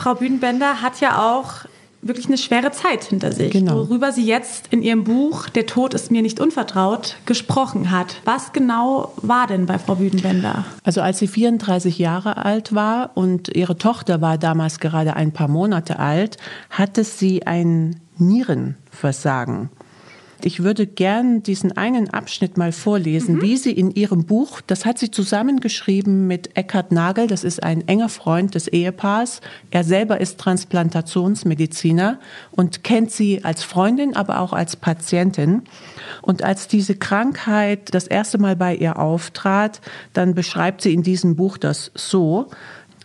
Frau 0.00 0.14
Bühnenbender 0.14 0.80
hat 0.80 1.00
ja 1.00 1.34
auch 1.34 1.66
wirklich 2.00 2.26
eine 2.26 2.38
schwere 2.38 2.70
Zeit 2.70 3.04
hinter 3.04 3.32
sich, 3.32 3.52
genau. 3.52 3.74
worüber 3.74 4.12
sie 4.12 4.24
jetzt 4.24 4.68
in 4.70 4.82
ihrem 4.82 5.04
Buch 5.04 5.50
Der 5.50 5.66
Tod 5.66 5.92
ist 5.92 6.10
mir 6.10 6.22
nicht 6.22 6.40
unvertraut 6.40 7.16
gesprochen 7.26 7.90
hat. 7.90 8.16
Was 8.24 8.54
genau 8.54 9.12
war 9.20 9.46
denn 9.46 9.66
bei 9.66 9.78
Frau 9.78 9.96
Büdenbender? 9.96 10.64
Also 10.84 11.02
als 11.02 11.18
sie 11.18 11.26
34 11.26 11.98
Jahre 11.98 12.38
alt 12.38 12.74
war 12.74 13.10
und 13.14 13.54
ihre 13.54 13.76
Tochter 13.76 14.22
war 14.22 14.38
damals 14.38 14.80
gerade 14.80 15.16
ein 15.16 15.32
paar 15.32 15.48
Monate 15.48 15.98
alt, 15.98 16.38
hatte 16.70 17.04
sie 17.04 17.46
ein 17.46 18.00
Nierenversagen. 18.16 19.68
Ich 20.44 20.62
würde 20.62 20.86
gern 20.86 21.42
diesen 21.42 21.76
einen 21.76 22.10
Abschnitt 22.10 22.56
mal 22.56 22.72
vorlesen, 22.72 23.36
mhm. 23.36 23.42
wie 23.42 23.56
sie 23.56 23.72
in 23.72 23.90
ihrem 23.90 24.24
Buch, 24.24 24.60
das 24.66 24.84
hat 24.84 24.98
sie 24.98 25.10
zusammengeschrieben 25.10 26.26
mit 26.26 26.56
Eckhard 26.56 26.92
Nagel, 26.92 27.26
das 27.26 27.44
ist 27.44 27.62
ein 27.62 27.86
enger 27.88 28.08
Freund 28.08 28.54
des 28.54 28.68
Ehepaars. 28.68 29.40
Er 29.70 29.84
selber 29.84 30.20
ist 30.20 30.38
Transplantationsmediziner 30.38 32.18
und 32.52 32.84
kennt 32.84 33.10
sie 33.10 33.44
als 33.44 33.62
Freundin, 33.62 34.16
aber 34.16 34.40
auch 34.40 34.52
als 34.52 34.76
Patientin. 34.76 35.62
Und 36.22 36.42
als 36.42 36.68
diese 36.68 36.94
Krankheit 36.94 37.94
das 37.94 38.06
erste 38.06 38.38
Mal 38.38 38.56
bei 38.56 38.74
ihr 38.74 38.98
auftrat, 38.98 39.80
dann 40.12 40.34
beschreibt 40.34 40.82
sie 40.82 40.92
in 40.92 41.02
diesem 41.02 41.36
Buch 41.36 41.58
das 41.58 41.90
so, 41.94 42.48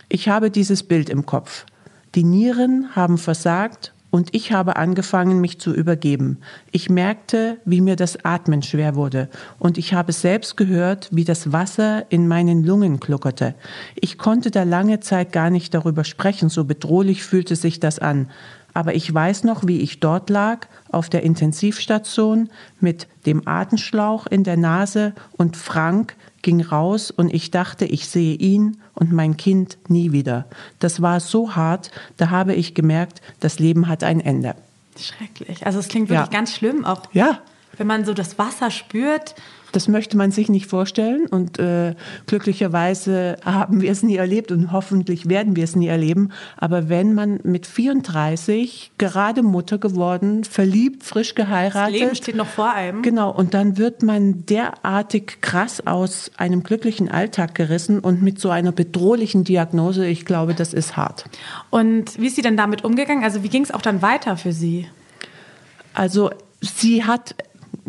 ich 0.08 0.28
habe 0.28 0.50
dieses 0.50 0.82
Bild 0.82 1.10
im 1.10 1.26
Kopf. 1.26 1.66
Die 2.14 2.24
Nieren 2.24 2.94
haben 2.94 3.18
versagt 3.18 3.92
und 4.16 4.34
ich 4.34 4.50
habe 4.50 4.76
angefangen, 4.76 5.42
mich 5.42 5.60
zu 5.60 5.74
übergeben. 5.74 6.38
Ich 6.72 6.88
merkte, 6.88 7.58
wie 7.66 7.82
mir 7.82 7.96
das 7.96 8.24
Atmen 8.24 8.62
schwer 8.62 8.94
wurde 8.94 9.28
und 9.58 9.76
ich 9.76 9.92
habe 9.92 10.10
selbst 10.12 10.56
gehört, 10.56 11.10
wie 11.12 11.24
das 11.24 11.52
Wasser 11.52 12.06
in 12.08 12.26
meinen 12.26 12.64
Lungen 12.64 12.98
gluckerte. 12.98 13.54
Ich 13.94 14.16
konnte 14.16 14.50
da 14.50 14.62
lange 14.62 15.00
Zeit 15.00 15.32
gar 15.32 15.50
nicht 15.50 15.74
darüber 15.74 16.02
sprechen, 16.02 16.48
so 16.48 16.64
bedrohlich 16.64 17.24
fühlte 17.24 17.56
sich 17.56 17.78
das 17.78 17.98
an. 17.98 18.30
Aber 18.72 18.94
ich 18.94 19.12
weiß 19.12 19.44
noch, 19.44 19.66
wie 19.66 19.80
ich 19.80 20.00
dort 20.00 20.30
lag, 20.30 20.66
auf 20.90 21.10
der 21.10 21.22
Intensivstation, 21.22 22.48
mit 22.80 23.08
dem 23.26 23.46
Atemschlauch 23.46 24.26
in 24.26 24.44
der 24.44 24.56
Nase 24.56 25.12
und 25.36 25.58
Frank, 25.58 26.16
ging 26.46 26.62
raus 26.62 27.10
und 27.10 27.34
ich 27.34 27.50
dachte, 27.50 27.86
ich 27.86 28.06
sehe 28.06 28.36
ihn 28.36 28.76
und 28.94 29.12
mein 29.12 29.36
Kind 29.36 29.78
nie 29.88 30.12
wieder. 30.12 30.46
Das 30.78 31.02
war 31.02 31.18
so 31.18 31.56
hart, 31.56 31.90
da 32.18 32.30
habe 32.30 32.54
ich 32.54 32.72
gemerkt, 32.72 33.20
das 33.40 33.58
Leben 33.58 33.88
hat 33.88 34.04
ein 34.04 34.20
Ende. 34.20 34.54
Schrecklich. 34.96 35.66
Also 35.66 35.80
es 35.80 35.88
klingt 35.88 36.08
wirklich 36.08 36.32
ja. 36.32 36.38
ganz 36.38 36.54
schlimm, 36.54 36.84
auch 36.84 37.02
ja. 37.12 37.40
Wenn 37.78 37.86
man 37.86 38.04
so 38.04 38.14
das 38.14 38.38
Wasser 38.38 38.70
spürt 38.70 39.34
das 39.76 39.88
möchte 39.88 40.16
man 40.16 40.30
sich 40.30 40.48
nicht 40.48 40.66
vorstellen 40.66 41.26
und 41.26 41.58
äh, 41.58 41.94
glücklicherweise 42.26 43.36
haben 43.44 43.82
wir 43.82 43.90
es 43.90 44.02
nie 44.02 44.16
erlebt 44.16 44.50
und 44.50 44.72
hoffentlich 44.72 45.28
werden 45.28 45.54
wir 45.54 45.64
es 45.64 45.76
nie 45.76 45.88
erleben. 45.88 46.30
Aber 46.56 46.88
wenn 46.88 47.12
man 47.12 47.40
mit 47.42 47.66
34 47.66 48.92
gerade 48.96 49.42
Mutter 49.42 49.76
geworden, 49.76 50.44
verliebt, 50.44 51.02
frisch 51.02 51.34
geheiratet. 51.34 51.94
Das 51.94 52.00
Leben 52.00 52.16
steht 52.16 52.36
noch 52.36 52.46
vor 52.46 52.72
einem. 52.72 53.02
Genau, 53.02 53.30
und 53.30 53.52
dann 53.52 53.76
wird 53.76 54.02
man 54.02 54.46
derartig 54.46 55.42
krass 55.42 55.86
aus 55.86 56.30
einem 56.38 56.62
glücklichen 56.62 57.10
Alltag 57.10 57.54
gerissen 57.54 57.98
und 57.98 58.22
mit 58.22 58.40
so 58.40 58.48
einer 58.48 58.72
bedrohlichen 58.72 59.44
Diagnose, 59.44 60.06
ich 60.06 60.24
glaube, 60.24 60.54
das 60.54 60.72
ist 60.72 60.96
hart. 60.96 61.26
Und 61.68 62.18
wie 62.18 62.28
ist 62.28 62.36
sie 62.36 62.42
denn 62.42 62.56
damit 62.56 62.82
umgegangen? 62.82 63.24
Also 63.24 63.42
wie 63.42 63.48
ging 63.50 63.64
es 63.64 63.72
auch 63.72 63.82
dann 63.82 64.00
weiter 64.00 64.38
für 64.38 64.52
sie? 64.52 64.88
Also 65.92 66.30
sie 66.62 67.04
hat 67.04 67.34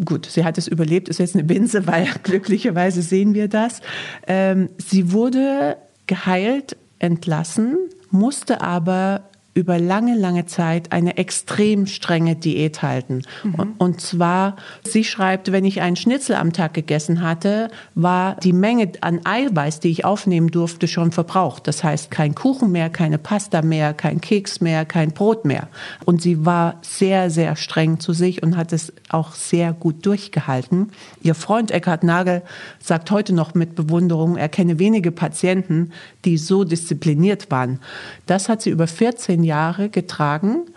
gut, 0.04 0.26
sie 0.26 0.44
hat 0.44 0.58
es 0.58 0.68
überlebt, 0.68 1.10
ist 1.10 1.20
jetzt 1.20 1.36
eine 1.36 1.44
Binse, 1.44 1.88
weil 1.88 2.08
glücklicherweise 2.24 3.02
sehen 3.02 3.34
wir 3.34 3.48
das. 3.48 3.82
Ähm, 4.28 4.70
sie 4.78 5.12
wurde 5.12 5.78
geheilt, 6.08 6.78
entlassen, 7.00 7.78
musste 8.10 8.62
aber 8.62 9.30
über 9.58 9.80
lange, 9.80 10.16
lange 10.16 10.46
Zeit 10.46 10.92
eine 10.92 11.18
extrem 11.18 11.88
strenge 11.88 12.36
Diät 12.36 12.84
halten. 12.84 13.24
Mhm. 13.44 13.56
Und, 13.56 13.80
und, 13.80 14.02
zwar, 14.02 14.56
sie 14.84 15.04
schreibt, 15.04 15.52
wenn 15.52 15.66
ich 15.66 15.82
einen 15.82 15.96
Schnitzel 15.96 16.36
am 16.36 16.54
Tag 16.54 16.76
gegessen 16.76 17.24
hatte, 17.24 17.72
war 17.96 18.36
die 18.36 18.54
Menge 18.54 18.92
an 19.02 19.22
Eiweiß, 19.24 19.80
die 19.80 19.90
ich 19.90 20.06
aufnehmen 20.06 20.52
durfte, 20.52 20.88
schon 20.88 21.12
verbraucht. 21.12 21.68
Das 21.68 21.84
heißt, 21.84 22.12
kein 22.12 22.36
Kuchen 22.36 22.72
mehr, 22.72 22.92
keine 22.92 23.18
Pasta 23.18 23.64
mehr, 23.64 23.96
kein 23.96 24.22
Keks 24.22 24.62
mehr, 24.62 24.86
kein 24.86 25.12
Brot 25.12 25.44
mehr. 25.44 25.70
Und 26.06 26.22
sie 26.22 26.46
war 26.46 26.76
sehr, 26.84 27.32
sehr 27.32 27.56
streng 27.56 28.00
zu 28.00 28.14
sich 28.14 28.44
und 28.44 28.58
hat 28.58 28.74
es 28.74 28.94
auch 29.10 29.34
sehr 29.34 29.74
gut 29.74 30.06
durchgehalten. 30.06 30.92
Ihr 31.24 31.34
Freund 31.34 31.72
Eckhard 31.72 32.04
Nagel 32.04 32.44
sagt 32.80 33.10
heute 33.10 33.34
noch 33.34 33.56
mit 33.56 33.74
Bewunderung, 33.74 34.38
er 34.38 34.50
kenne 34.50 34.78
wenige 34.78 35.12
Patienten, 35.12 35.94
die 36.26 36.38
so 36.38 36.64
diszipliniert 36.64 37.50
waren. 37.50 37.80
Das 38.28 38.50
hat 38.50 38.62
sie 38.62 38.70
über 38.70 38.86
14 38.86 39.47
Jahre 39.48 39.90
getragen, 39.90 40.68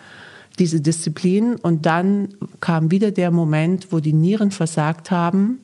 diese 0.58 0.80
Disziplin. 0.80 1.56
Und 1.56 1.84
dann 1.84 2.28
kam 2.60 2.90
wieder 2.90 3.10
der 3.10 3.30
Moment, 3.30 3.88
wo 3.90 4.00
die 4.00 4.14
Nieren 4.14 4.50
versagt 4.50 5.10
haben. 5.10 5.60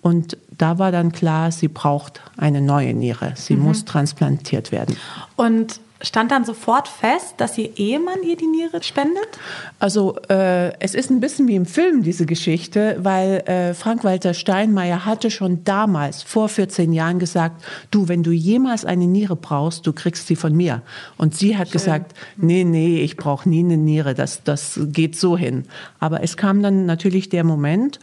Und 0.00 0.36
da 0.56 0.78
war 0.78 0.90
dann 0.90 1.12
klar, 1.12 1.52
sie 1.52 1.68
braucht 1.68 2.20
eine 2.36 2.60
neue 2.60 2.94
Niere. 2.94 3.32
Sie 3.36 3.56
mhm. 3.56 3.62
muss 3.62 3.84
transplantiert 3.84 4.72
werden. 4.72 4.96
Und 5.36 5.80
stand 6.02 6.30
dann 6.30 6.44
sofort 6.44 6.88
fest, 6.88 7.34
dass 7.38 7.56
ihr 7.56 7.76
Ehemann 7.76 8.22
ihr 8.22 8.36
die 8.36 8.46
Niere 8.46 8.82
spendet? 8.82 9.38
Also 9.78 10.16
äh, 10.28 10.78
es 10.78 10.94
ist 10.94 11.10
ein 11.10 11.20
bisschen 11.20 11.48
wie 11.48 11.56
im 11.56 11.66
Film 11.66 12.02
diese 12.02 12.26
Geschichte, 12.26 12.96
weil 13.00 13.38
äh, 13.46 13.74
Frank-Walter 13.74 14.34
Steinmeier 14.34 15.06
hatte 15.06 15.30
schon 15.30 15.64
damals, 15.64 16.22
vor 16.22 16.48
14 16.48 16.92
Jahren 16.92 17.18
gesagt, 17.18 17.64
du, 17.90 18.08
wenn 18.08 18.22
du 18.22 18.30
jemals 18.30 18.84
eine 18.84 19.06
Niere 19.06 19.36
brauchst, 19.36 19.86
du 19.86 19.92
kriegst 19.92 20.26
sie 20.26 20.36
von 20.36 20.54
mir. 20.54 20.82
Und 21.16 21.34
sie 21.34 21.56
hat 21.56 21.68
Schön. 21.68 21.72
gesagt, 21.72 22.14
nee, 22.36 22.64
nee, 22.64 23.00
ich 23.00 23.16
brauche 23.16 23.48
nie 23.48 23.60
eine 23.60 23.76
Niere, 23.76 24.14
das, 24.14 24.42
das 24.44 24.78
geht 24.84 25.16
so 25.16 25.36
hin. 25.36 25.64
Aber 25.98 26.22
es 26.22 26.36
kam 26.36 26.62
dann 26.62 26.84
natürlich 26.86 27.28
der 27.30 27.44
Moment 27.44 28.00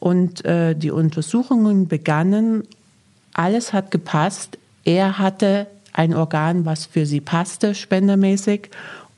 und 0.00 0.44
äh, 0.44 0.74
die 0.74 0.90
Untersuchungen 0.90 1.88
begannen, 1.88 2.64
alles 3.34 3.72
hat 3.72 3.90
gepasst. 3.90 4.58
Er 4.84 5.18
hatte 5.18 5.68
ein 5.92 6.14
Organ, 6.14 6.64
was 6.64 6.86
für 6.86 7.06
sie 7.06 7.20
passte, 7.20 7.74
spendermäßig. 7.74 8.70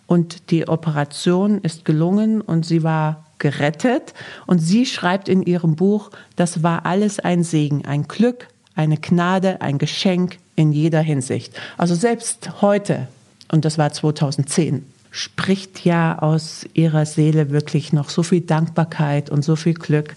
Und 0.07 0.50
die 0.50 0.67
Operation 0.69 1.59
ist 1.59 1.85
gelungen 1.85 2.41
und 2.41 2.67
sie 2.67 2.83
war 2.83 3.25
gerettet. 3.39 4.15
Und 4.47 4.59
sie 4.59 4.87
schreibt 4.87 5.29
in 5.29 5.43
ihrem 5.43 5.77
Buch, 5.77 6.11
das 6.37 6.62
war 6.62 6.87
alles 6.87 7.19
ein 7.21 7.43
Segen, 7.43 7.85
ein 7.85 8.09
Glück, 8.09 8.49
eine 8.75 8.97
Gnade, 8.97 9.61
ein 9.61 9.79
Geschenk 9.79 10.39
in 10.57 10.73
jeder 10.73 11.00
Hinsicht. 11.00 11.59
Also 11.77 11.95
selbst 11.95 12.61
heute, 12.61 13.09
und 13.50 13.65
das 13.65 13.79
war 13.79 13.93
2010, 13.93 14.85
spricht 15.11 15.85
ja 15.85 16.19
aus 16.19 16.67
ihrer 16.75 17.05
Seele 17.05 17.50
wirklich 17.50 17.93
noch 17.93 18.11
so 18.11 18.23
viel 18.23 18.43
Dankbarkeit 18.43 19.31
und 19.31 19.45
so 19.45 19.57
viel 19.57 19.75
Glück. 19.75 20.15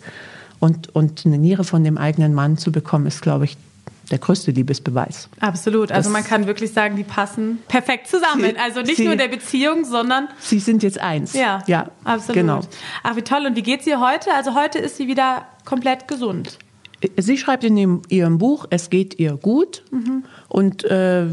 Und, 0.60 0.96
und 0.96 1.26
eine 1.26 1.38
Niere 1.38 1.64
von 1.64 1.84
dem 1.84 1.98
eigenen 1.98 2.34
Mann 2.34 2.58
zu 2.58 2.72
bekommen, 2.72 3.06
ist, 3.08 3.22
glaube 3.22 3.46
ich, 3.46 3.58
der 4.12 4.18
größte 4.18 4.52
Liebesbeweis. 4.52 5.30
Absolut. 5.40 5.92
Also 5.92 6.10
das 6.10 6.14
man 6.14 6.24
kann 6.24 6.46
wirklich 6.46 6.74
sagen, 6.74 6.96
die 6.96 7.04
passen 7.04 7.60
perfekt 7.68 8.08
zusammen. 8.08 8.44
Sie, 8.44 8.58
also 8.58 8.82
nicht 8.82 8.98
sie, 8.98 9.04
nur 9.04 9.14
in 9.14 9.20
der 9.20 9.28
Beziehung, 9.28 9.86
sondern. 9.86 10.28
Sie 10.40 10.60
sind 10.60 10.84
jetzt 10.84 11.00
eins. 11.00 11.34
Ja, 11.34 11.64
ja 11.68 11.90
absolut. 12.04 12.36
Genau. 12.36 12.62
Ach, 13.04 13.16
wie 13.16 13.22
toll. 13.22 13.46
Und 13.46 13.56
wie 13.56 13.64
geht 13.64 13.82
es 13.82 13.88
ihr 13.88 14.00
heute? 14.00 14.34
Also 14.34 14.56
heute 14.56 14.80
ist 14.80 14.98
sie 14.98 15.08
wieder 15.08 15.46
komplett 15.66 16.08
gesund. 16.08 16.58
Sie 17.18 17.38
schreibt 17.38 17.64
in 17.64 18.02
ihrem 18.10 18.38
Buch, 18.38 18.66
es 18.70 18.90
geht 18.90 19.20
ihr 19.20 19.36
gut. 19.36 19.84
Mhm. 19.92 20.24
Und 20.48 20.84
äh, 20.86 21.26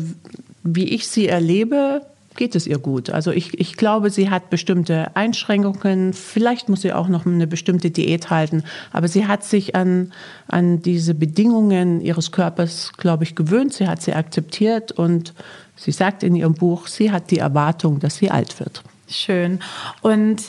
wie 0.63 0.89
ich 0.89 1.09
sie 1.09 1.29
erlebe, 1.29 2.07
geht 2.37 2.55
es 2.55 2.67
ihr 2.67 2.79
gut. 2.79 3.11
Also 3.11 3.33
ich, 3.33 3.59
ich 3.59 3.77
glaube, 3.77 4.11
sie 4.11 4.31
hat 4.31 4.51
bestimmte 4.51 5.15
Einschränkungen. 5.17 6.13
Vielleicht 6.13 6.69
muss 6.69 6.83
sie 6.83 6.93
auch 6.93 7.09
noch 7.09 7.27
eine 7.27 7.47
bestimmte 7.47 7.91
Diät 7.91 8.31
halten. 8.31 8.63
Aber 8.93 9.09
sie 9.09 9.27
hat 9.27 9.45
sich 9.45 9.75
an, 9.75 10.13
an 10.47 10.81
diese 10.81 11.15
Bedingungen 11.15 12.01
ihres 12.01 12.33
Körpers, 12.33 12.93
glaube 12.97 13.25
ich, 13.25 13.35
gewöhnt. 13.35 13.75
Sie 13.75 13.87
hat 13.87 14.01
sie 14.03 14.15
akzeptiert 14.15 14.93
und 14.93 15.35
sie 15.77 15.93
sagt 15.93 16.23
in 16.23 16.37
ihrem 16.37 16.55
Buch, 16.55 16.87
sie 16.87 17.11
hat 17.11 17.31
die 17.31 17.39
Erwartung, 17.39 18.01
dass 18.01 18.17
sie 18.17 18.31
alt 18.31 18.61
wird. 18.61 18.83
Schön. 19.09 19.59
Und 20.03 20.45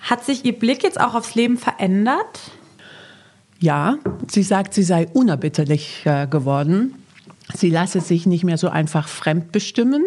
hat 0.00 0.24
sich 0.24 0.44
ihr 0.44 0.58
Blick 0.58 0.82
jetzt 0.82 0.98
auch 0.98 1.14
aufs 1.14 1.34
Leben 1.34 1.58
verändert? 1.58 2.40
Ja, 3.60 3.98
sie 4.28 4.42
sagt, 4.42 4.72
sie 4.72 4.84
sei 4.84 5.08
unerbitterlich 5.12 6.04
geworden. 6.30 6.94
Sie 7.54 7.70
lasse 7.70 8.00
sich 8.00 8.26
nicht 8.26 8.44
mehr 8.44 8.58
so 8.58 8.68
einfach 8.68 9.08
fremdbestimmen. 9.08 10.04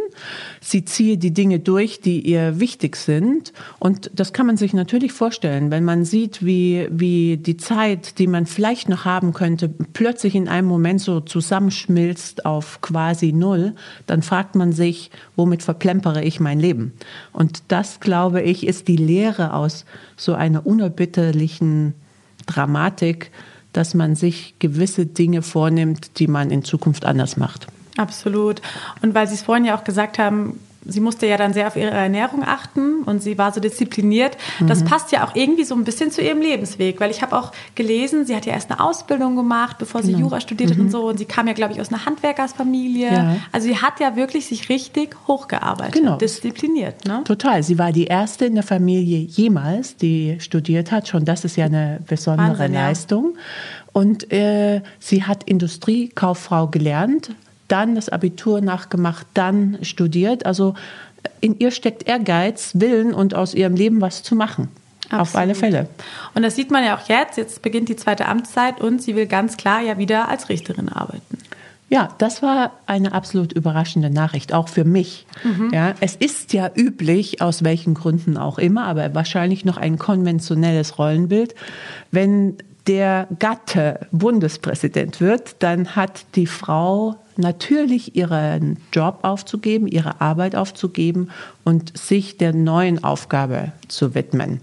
Sie 0.60 0.86
ziehe 0.86 1.18
die 1.18 1.34
Dinge 1.34 1.60
durch, 1.60 2.00
die 2.00 2.22
ihr 2.22 2.60
wichtig 2.60 2.96
sind. 2.96 3.52
Und 3.80 4.12
das 4.14 4.32
kann 4.32 4.46
man 4.46 4.58
sich 4.58 4.74
natürlich 4.74 5.12
vorstellen, 5.12 5.72
wenn 5.72 5.84
man 5.84 6.06
sieht, 6.06 6.46
wie, 6.46 6.88
wie 6.92 7.38
die 7.38 7.58
Zeit, 7.58 8.20
die 8.20 8.28
man 8.28 8.46
vielleicht 8.46 8.90
noch 8.90 9.06
haben 9.06 9.34
könnte, 9.34 9.70
plötzlich 9.70 10.36
in 10.36 10.48
einem 10.48 10.68
Moment 10.68 11.02
so 11.02 11.20
zusammenschmilzt 11.20 12.46
auf 12.46 12.80
quasi 12.82 13.34
Null, 13.34 13.74
dann 14.06 14.22
fragt 14.22 14.56
man 14.56 14.72
sich, 14.72 15.10
womit 15.36 15.64
verplempere 15.64 16.24
ich 16.24 16.40
mein 16.40 16.60
Leben? 16.60 16.94
Und 17.34 17.64
das, 17.70 18.00
glaube 18.00 18.44
ich, 18.44 18.68
ist 18.68 18.88
die 18.88 18.98
Lehre 18.98 19.54
aus 19.54 19.86
so 20.16 20.36
einer 20.36 20.68
unerbitterlichen 20.68 21.96
Dramatik, 22.46 23.32
dass 23.74 23.94
man 23.94 24.16
sich 24.16 24.56
gewisse 24.60 25.06
Dinge 25.06 25.42
vornimmt, 25.42 26.20
die 26.20 26.28
man 26.28 26.52
in 26.52 26.64
Zukunft 26.64 27.06
anders 27.06 27.38
macht. 27.38 27.68
Absolut. 27.98 28.62
Und 29.02 29.14
weil 29.14 29.28
Sie 29.28 29.36
es 29.36 29.42
vorhin 29.42 29.66
ja 29.66 29.78
auch 29.78 29.84
gesagt 29.84 30.20
haben, 30.20 30.60
sie 30.86 31.00
musste 31.00 31.28
ja 31.28 31.38
dann 31.38 31.54
sehr 31.54 31.68
auf 31.68 31.76
ihre 31.76 31.92
Ernährung 31.92 32.44
achten 32.44 33.04
und 33.04 33.22
sie 33.22 33.38
war 33.38 33.52
so 33.52 33.60
diszipliniert. 33.62 34.38
Das 34.60 34.82
mhm. 34.82 34.86
passt 34.86 35.12
ja 35.12 35.26
auch 35.26 35.36
irgendwie 35.36 35.64
so 35.64 35.76
ein 35.76 35.84
bisschen 35.84 36.12
zu 36.12 36.22
ihrem 36.22 36.42
Lebensweg, 36.42 37.00
weil 37.00 37.12
ich 37.12 37.22
habe 37.22 37.38
auch 37.38 37.52
gelesen, 37.76 38.26
sie 38.26 38.36
hat 38.36 38.46
ja 38.46 38.54
erst 38.54 38.72
eine 38.72 38.80
Ausbildung 38.80 39.36
gemacht, 39.36 39.78
bevor 39.78 40.02
sie 40.02 40.14
genau. 40.14 40.26
Jura 40.26 40.42
studiert 40.42 40.72
hat 40.72 40.78
mhm. 40.78 40.86
und 40.86 40.92
so 40.92 41.08
und 41.08 41.18
sie 41.18 41.26
kam 41.26 41.48
ja, 41.48 41.54
glaube 41.54 41.74
ich, 41.74 41.82
aus 41.82 41.90
einer 41.90 42.06
Handwerkersfamilie. 42.06 43.14
Ja. 43.14 43.36
Also 43.52 43.68
sie 43.68 43.78
hat 43.78 44.00
ja 44.00 44.16
wirklich 44.16 44.48
sich 44.48 44.70
richtig 44.70 45.16
hochgearbeitet, 45.28 45.94
genau. 45.94 46.18
diszipliniert. 46.18 47.06
Ne? 47.06 47.22
Total. 47.26 47.62
Sie 47.64 47.78
war 47.78 47.92
die 47.92 48.06
erste 48.06 48.46
in 48.46 48.56
der 48.56 48.64
Familie 48.64 49.20
jemals, 49.20 49.98
die 49.98 50.38
studiert 50.40 50.92
hat. 50.92 51.08
Schon 51.08 51.26
das 51.26 51.46
ist 51.46 51.58
ja 51.58 51.66
eine 51.66 52.00
besondere 52.08 52.60
Wahnsinn, 52.60 52.74
Leistung. 52.74 53.34
Ja. 53.36 53.42
Und 53.94 54.32
äh, 54.32 54.82
sie 55.00 55.24
hat 55.24 55.44
Industriekauffrau 55.44 56.68
gelernt 56.68 57.32
dann 57.72 57.96
das 57.96 58.10
Abitur 58.10 58.62
nachgemacht, 58.62 59.26
dann 59.34 59.78
studiert. 59.82 60.46
Also 60.46 60.76
in 61.40 61.60
ihr 61.60 61.72
steckt 61.72 62.08
Ehrgeiz, 62.08 62.72
Willen 62.76 63.14
und 63.14 63.34
aus 63.36 63.54
ihrem 63.54 63.76
Leben 63.76 64.02
was 64.02 64.24
zu 64.24 64.36
machen. 64.36 64.70
Absolut. 65.06 65.22
Auf 65.22 65.36
alle 65.36 65.56
Fälle. 65.56 65.90
Und 66.36 66.44
das 66.44 66.56
sieht 66.56 66.72
man 66.72 66.86
ja 66.86 66.98
auch 66.98 67.10
jetzt. 67.10 67.38
Jetzt 67.38 67.62
beginnt 67.62 67.90
die 67.90 67.96
zweite 67.96 68.28
Amtszeit 68.28 68.80
und 68.80 69.02
sie 69.02 69.16
will 69.16 69.28
ganz 69.28 69.58
klar 69.58 69.82
ja 69.82 69.98
wieder 69.98 70.30
als 70.30 70.48
Richterin 70.50 70.90
arbeiten. 70.90 71.38
Ja, 71.90 72.08
das 72.20 72.42
war 72.42 72.72
eine 72.86 73.12
absolut 73.12 73.52
überraschende 73.52 74.10
Nachricht, 74.10 74.54
auch 74.54 74.70
für 74.70 74.86
mich. 74.86 75.26
Mhm. 75.44 75.72
Ja, 75.74 75.94
es 76.00 76.16
ist 76.16 76.54
ja 76.54 76.72
üblich, 76.74 77.42
aus 77.42 77.66
welchen 77.66 77.96
Gründen 77.96 78.38
auch 78.38 78.58
immer, 78.58 78.86
aber 78.86 79.14
wahrscheinlich 79.14 79.66
noch 79.66 79.76
ein 79.76 80.00
konventionelles 80.00 80.98
Rollenbild. 80.98 81.54
Wenn 82.12 82.56
der 82.88 83.28
Gatte 83.40 84.08
Bundespräsident 84.12 85.20
wird, 85.20 85.58
dann 85.60 85.98
hat 85.98 86.24
die 86.36 86.48
Frau 86.48 87.18
natürlich 87.38 88.16
ihren 88.16 88.78
Job 88.94 89.20
aufzugeben, 89.24 89.88
ihre 89.88 90.22
Arbeit 90.22 90.56
aufzugeben 90.56 91.30
und 91.64 91.98
sich 91.98 92.38
der 92.38 92.54
neuen 92.54 93.04
Aufgabe 93.04 93.72
zu 93.88 94.16
widmen. 94.16 94.62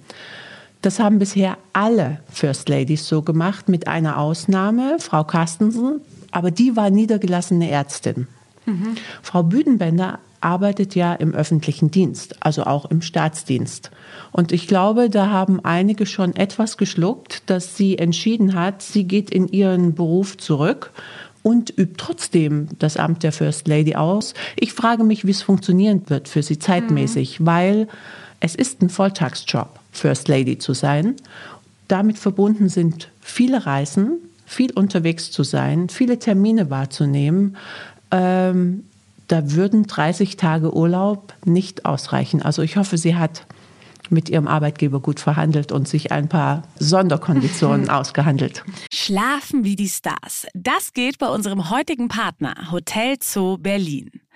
Das 0.83 1.01
haben 1.01 1.19
bisher 1.19 1.59
alle 1.73 2.21
First 2.31 2.69
Ladies 2.69 3.09
so 3.09 3.23
gemacht, 3.23 3.69
mit 3.69 3.89
einer 3.89 4.19
Ausnahme, 4.19 4.99
Frau 5.01 5.25
Carstensen, 5.25 6.01
aber 6.31 6.51
die 6.51 6.77
war 6.77 6.91
niedergelassene 6.91 7.71
Ärztin. 7.71 8.29
Mhm. 8.65 8.95
Frau 9.23 9.43
Büdenbender 9.43 10.21
arbeitet 10.41 10.95
ja 10.95 11.15
im 11.15 11.35
öffentlichen 11.35 11.91
Dienst, 11.91 12.37
also 12.41 12.65
auch 12.65 12.85
im 12.87 13.03
Staatsdienst. 13.03 13.91
Und 14.31 14.53
ich 14.53 14.69
glaube, 14.69 15.11
da 15.11 15.31
haben 15.31 15.65
einige 15.65 16.07
schon 16.07 16.37
etwas 16.37 16.77
geschluckt, 16.77 17.43
dass 17.47 17.77
sie 17.77 17.99
entschieden 17.99 18.55
hat, 18.55 18.83
sie 18.83 19.05
geht 19.05 19.31
in 19.31 19.49
ihren 19.49 19.95
Beruf 19.95 20.37
zurück 20.37 20.93
und 21.43 21.71
übt 21.77 21.95
trotzdem 21.97 22.69
das 22.79 22.97
Amt 22.97 23.23
der 23.23 23.33
First 23.33 23.69
Lady 23.69 23.95
aus. 23.95 24.35
Ich 24.57 24.73
frage 24.73 25.05
mich, 25.05 25.27
wie 25.27 25.31
es 25.31 25.43
funktionieren 25.43 26.03
wird 26.09 26.29
für 26.29 26.43
sie 26.43 26.59
zeitmäßig, 26.59 27.41
mhm. 27.41 27.47
weil 27.47 27.89
es 28.41 28.55
ist 28.55 28.83
ein 28.83 28.91
Volltagsjob, 28.91 29.79
First 29.93 30.29
Lady 30.29 30.59
zu 30.59 30.75
sein. 30.75 31.17
Damit 31.89 32.19
verbunden 32.19 32.69
sind 32.69 33.11
viele 33.21 33.67
Reisen, 33.67 34.19
viel 34.47 34.73
unterwegs 34.73 35.31
zu 35.31 35.43
sein, 35.43 35.89
viele 35.89 36.19
Termine 36.19 36.71
wahrzunehmen. 36.71 37.57
Ähm, 38.11 38.85
da 39.29 39.53
würden 39.53 39.87
30 39.87 40.37
Tage 40.37 40.75
Urlaub 40.75 41.35
nicht 41.45 41.85
ausreichen. 41.85 42.43
Also 42.43 42.63
ich 42.63 42.77
hoffe, 42.77 42.97
sie 42.97 43.15
hat 43.15 43.45
mit 44.11 44.31
ihrem 44.31 44.49
Arbeitgeber 44.49 45.01
gut 45.01 45.21
verhandelt 45.21 45.71
und 45.71 45.87
sich 45.87 46.13
ein 46.13 46.29
paar 46.29 46.63
Sonderkonditionen 46.79 47.91
ausgehandelt. 47.91 48.65
Schlafen 49.09 49.65
wie 49.65 49.75
die 49.75 49.89
Stars. 49.89 50.47
Das 50.53 50.93
geht 50.93 51.17
bei 51.17 51.29
unserem 51.29 51.71
heutigen 51.71 52.09
Partner 52.09 52.71
Hotel 52.71 53.17
Zoo 53.23 53.57
Berlin. 53.57 54.11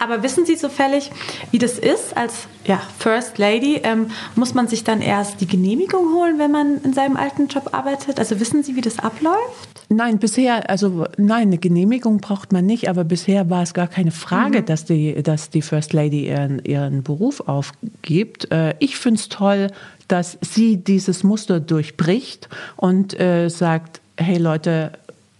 Aber 0.00 0.22
wissen 0.22 0.46
Sie 0.46 0.56
zufällig, 0.56 1.10
wie 1.50 1.58
das 1.58 1.78
ist 1.78 2.16
als 2.16 2.46
ja, 2.64 2.80
First 2.98 3.36
Lady? 3.36 3.80
Ähm, 3.82 4.10
muss 4.34 4.54
man 4.54 4.66
sich 4.66 4.82
dann 4.82 5.02
erst 5.02 5.40
die 5.40 5.46
Genehmigung 5.46 6.14
holen, 6.14 6.38
wenn 6.38 6.50
man 6.50 6.80
in 6.82 6.94
seinem 6.94 7.16
alten 7.16 7.48
Job 7.48 7.70
arbeitet? 7.72 8.18
Also 8.18 8.40
wissen 8.40 8.62
Sie, 8.62 8.76
wie 8.76 8.80
das 8.80 8.98
abläuft? 8.98 9.68
Nein, 9.90 10.18
bisher, 10.18 10.70
also 10.70 11.06
nein, 11.18 11.48
eine 11.48 11.58
Genehmigung 11.58 12.18
braucht 12.18 12.52
man 12.52 12.64
nicht, 12.64 12.88
aber 12.88 13.04
bisher 13.04 13.50
war 13.50 13.62
es 13.62 13.74
gar 13.74 13.88
keine 13.88 14.10
Frage, 14.10 14.60
mhm. 14.60 14.66
dass, 14.66 14.84
die, 14.86 15.22
dass 15.22 15.50
die 15.50 15.62
First 15.62 15.92
Lady 15.92 16.26
ihren, 16.28 16.64
ihren 16.64 17.02
Beruf 17.02 17.40
aufgibt. 17.40 18.50
Äh, 18.50 18.74
ich 18.78 18.96
finde 18.96 19.20
es 19.20 19.28
toll, 19.28 19.68
dass 20.06 20.38
sie 20.40 20.78
dieses 20.78 21.24
Muster 21.24 21.60
durchbricht 21.60 22.48
und 22.76 23.18
äh, 23.20 23.48
sagt, 23.48 24.00
hey 24.16 24.38
Leute, 24.38 24.92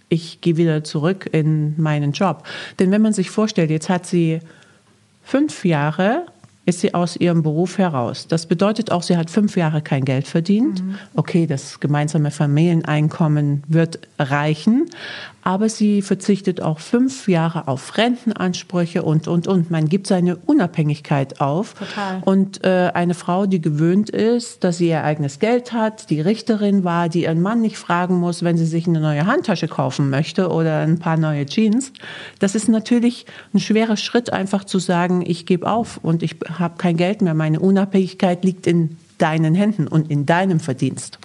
ich 0.09 0.41
gehe 0.41 0.57
wieder 0.57 0.85
zurück 0.85 1.29
in 1.33 1.75
meinen 1.81 2.13
Job. 2.13 2.45
Denn 2.79 2.91
wenn 2.91 3.03
man 3.03 3.13
sich 3.13 3.31
vorstellt, 3.31 3.71
jetzt 3.71 3.89
hat 3.89 4.07
sie 4.07 4.41
fünf 5.23 5.65
Jahre, 5.65 6.27
ist 6.69 6.81
sie 6.81 6.93
aus 6.93 7.17
ihrem 7.17 7.43
Beruf 7.43 7.79
heraus. 7.79 8.27
Das 8.29 8.45
bedeutet 8.45 8.93
auch, 8.93 9.03
sie 9.03 9.17
hat 9.17 9.31
fünf 9.31 9.57
Jahre 9.57 9.81
kein 9.81 10.05
Geld 10.05 10.29
verdient. 10.29 10.85
Mhm. 10.85 10.99
Okay, 11.15 11.47
das 11.47 11.81
gemeinsame 11.81 12.31
Familieneinkommen 12.31 13.63
wird 13.69 14.01
reichen. 14.19 14.91
Aber 15.49 15.71
sie 15.71 16.03
verzichtet 16.03 16.61
auch 16.61 16.79
fünf 16.79 17.27
Jahre 17.27 17.69
auf 17.69 17.97
Rentenansprüche 17.97 19.03
und, 19.03 19.29
und, 19.29 19.49
und. 19.49 19.71
Man 19.71 19.89
gibt 19.89 20.07
seine 20.07 20.37
Unabhängigkeit 20.37 21.41
auf. 21.41 21.73
Total. 21.73 22.21
Und 22.27 22.63
äh, 22.67 22.91
eine 22.93 23.15
Frau, 23.15 23.47
die 23.47 23.63
gewöhnt 23.63 24.11
ist, 24.11 24.63
dass 24.63 24.77
sie 24.77 24.89
ihr 24.89 25.05
eigenes 25.05 25.39
Geld 25.39 25.73
hat, 25.73 26.11
die 26.11 26.21
Richterin 26.21 26.85
war, 26.85 27.09
die 27.09 27.23
ihren 27.23 27.41
Mann 27.41 27.63
nicht 27.63 27.79
fragen 27.79 28.17
muss, 28.17 28.43
wenn 28.43 28.59
sie 28.59 28.67
sich 28.67 28.87
eine 28.87 29.01
neue 29.01 29.25
Handtasche 29.25 29.69
kaufen 29.69 30.11
möchte 30.11 30.51
oder 30.51 30.81
ein 30.81 30.99
paar 30.99 31.17
neue 31.17 31.47
Jeans. 31.47 31.95
Das 32.41 32.55
ist 32.55 32.69
natürlich 32.69 33.25
ein 33.55 33.61
schwerer 33.61 33.97
Schritt, 33.97 34.31
einfach 34.31 34.65
zu 34.65 34.79
sagen, 34.79 35.25
ich 35.27 35.47
gebe 35.47 35.67
auf 35.67 35.99
und 36.03 36.23
ich 36.23 36.37
habe 36.59 36.75
kein 36.77 36.99
Geld 36.99 37.23
mehr. 37.23 37.33
Meine 37.33 37.61
Unabhängigkeit 37.61 38.45
liegt 38.45 38.67
in 38.67 38.99
deinen 39.17 39.55
Händen 39.55 39.89
und 39.89 40.11
in 40.11 40.27
deinem 40.27 40.61
Verdienst. 40.61 41.19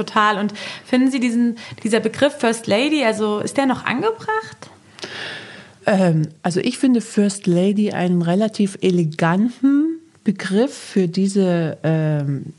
Total. 0.00 0.38
Und 0.38 0.54
finden 0.86 1.10
Sie 1.10 1.20
diesen, 1.20 1.58
dieser 1.82 2.00
Begriff 2.00 2.32
First 2.38 2.66
Lady, 2.66 3.04
also 3.04 3.40
ist 3.40 3.58
der 3.58 3.66
noch 3.66 3.84
angebracht? 3.84 4.70
Ähm, 5.84 6.22
also 6.42 6.58
ich 6.60 6.78
finde 6.78 7.02
First 7.02 7.46
Lady 7.46 7.92
einen 7.92 8.22
relativ 8.22 8.78
eleganten 8.80 9.98
Begriff 10.24 10.74
für 10.74 11.06
diese 11.06 11.76
ähm, 11.82 12.54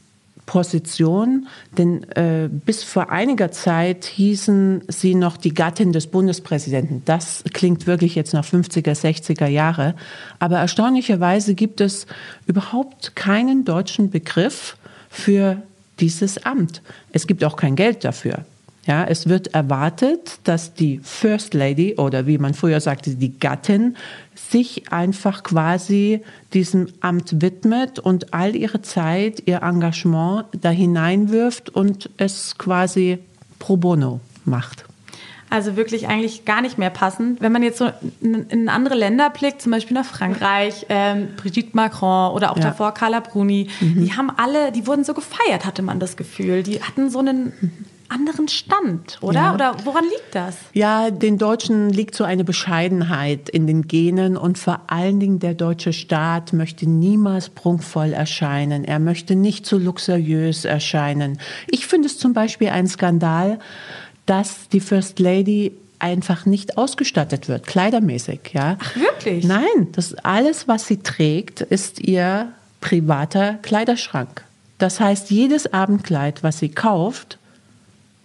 Position, 0.45 1.47
denn 1.79 2.03
äh, 2.11 2.47
bis 2.47 2.83
vor 2.83 3.09
einiger 3.09 3.51
Zeit 3.51 4.05
hießen 4.05 4.83
sie 4.87 5.15
noch 5.15 5.37
die 5.37 5.55
Gattin 5.55 5.93
des 5.93 6.05
Bundespräsidenten. 6.05 7.01
Das 7.05 7.43
klingt 7.53 7.87
wirklich 7.87 8.13
jetzt 8.13 8.33
nach 8.33 8.45
50er, 8.45 8.93
60er 8.93 9.47
Jahre. 9.47 9.95
Aber 10.37 10.57
erstaunlicherweise 10.57 11.55
gibt 11.55 11.81
es 11.81 12.05
überhaupt 12.45 13.15
keinen 13.15 13.65
deutschen 13.65 14.11
Begriff 14.11 14.77
für 15.09 15.63
dieses 16.01 16.43
Amt. 16.45 16.81
Es 17.11 17.27
gibt 17.27 17.43
auch 17.43 17.55
kein 17.55 17.75
Geld 17.75 18.03
dafür. 18.03 18.45
Ja, 18.87 19.03
es 19.03 19.29
wird 19.29 19.53
erwartet, 19.53 20.39
dass 20.43 20.73
die 20.73 20.99
First 21.03 21.53
Lady 21.53 21.95
oder 21.97 22.25
wie 22.25 22.39
man 22.39 22.55
früher 22.55 22.81
sagte, 22.81 23.11
die 23.15 23.37
Gattin 23.37 23.95
sich 24.33 24.91
einfach 24.91 25.43
quasi 25.43 26.21
diesem 26.53 26.87
Amt 26.99 27.41
widmet 27.43 27.99
und 27.99 28.33
all 28.33 28.55
ihre 28.55 28.81
Zeit, 28.81 29.43
ihr 29.45 29.61
Engagement 29.61 30.45
da 30.59 30.71
hineinwirft 30.71 31.69
und 31.69 32.09
es 32.17 32.57
quasi 32.57 33.19
pro 33.59 33.77
bono 33.77 34.19
macht. 34.45 34.85
Also 35.51 35.75
wirklich 35.75 36.07
eigentlich 36.07 36.45
gar 36.45 36.61
nicht 36.61 36.77
mehr 36.77 36.89
passend. 36.89 37.41
Wenn 37.41 37.51
man 37.51 37.61
jetzt 37.61 37.77
so 37.77 37.89
in 38.21 38.69
andere 38.69 38.95
Länder 38.95 39.29
blickt, 39.29 39.61
zum 39.61 39.73
Beispiel 39.73 39.93
nach 39.93 40.05
Frankreich, 40.05 40.85
ähm, 40.87 41.27
Brigitte 41.35 41.71
Macron 41.73 42.33
oder 42.33 42.51
auch 42.51 42.57
ja. 42.57 42.63
davor 42.63 42.93
Carla 42.93 43.19
Bruni, 43.19 43.67
mhm. 43.81 44.05
die 44.05 44.13
haben 44.13 44.31
alle, 44.35 44.71
die 44.71 44.87
wurden 44.87 45.03
so 45.03 45.13
gefeiert, 45.13 45.65
hatte 45.65 45.81
man 45.81 45.99
das 45.99 46.15
Gefühl. 46.15 46.63
Die 46.63 46.81
hatten 46.81 47.09
so 47.09 47.19
einen 47.19 47.51
anderen 48.11 48.47
Stand, 48.47 49.17
oder? 49.21 49.39
Ja. 49.39 49.53
Oder 49.53 49.75
woran 49.85 50.03
liegt 50.03 50.35
das? 50.35 50.57
Ja, 50.73 51.11
den 51.11 51.37
Deutschen 51.37 51.89
liegt 51.89 52.13
so 52.13 52.23
eine 52.23 52.43
Bescheidenheit 52.43 53.49
in 53.49 53.67
den 53.67 53.87
Genen 53.87 54.37
und 54.37 54.57
vor 54.57 54.81
allen 54.87 55.19
Dingen 55.19 55.39
der 55.39 55.53
deutsche 55.53 55.93
Staat 55.93 56.53
möchte 56.53 56.89
niemals 56.89 57.49
prunkvoll 57.49 58.13
erscheinen. 58.13 58.83
Er 58.83 58.99
möchte 58.99 59.35
nicht 59.35 59.65
zu 59.65 59.79
so 59.79 59.85
luxuriös 59.85 60.65
erscheinen. 60.65 61.39
Ich 61.69 61.87
finde 61.87 62.07
es 62.07 62.17
zum 62.17 62.33
Beispiel 62.33 62.69
ein 62.69 62.87
Skandal, 62.87 63.59
dass 64.31 64.69
die 64.69 64.79
First 64.79 65.19
Lady 65.19 65.73
einfach 65.99 66.45
nicht 66.45 66.77
ausgestattet 66.77 67.49
wird, 67.49 67.67
kleidermäßig, 67.67 68.39
ja. 68.53 68.77
Ach, 68.79 68.95
wirklich? 68.95 69.43
Nein, 69.43 69.89
das 69.91 70.13
alles, 70.23 70.69
was 70.69 70.87
sie 70.87 70.99
trägt, 70.99 71.59
ist 71.59 71.99
ihr 71.99 72.47
privater 72.79 73.55
Kleiderschrank. 73.61 74.45
Das 74.77 75.01
heißt, 75.01 75.31
jedes 75.31 75.73
Abendkleid, 75.73 76.43
was 76.43 76.59
sie 76.59 76.69
kauft, 76.69 77.39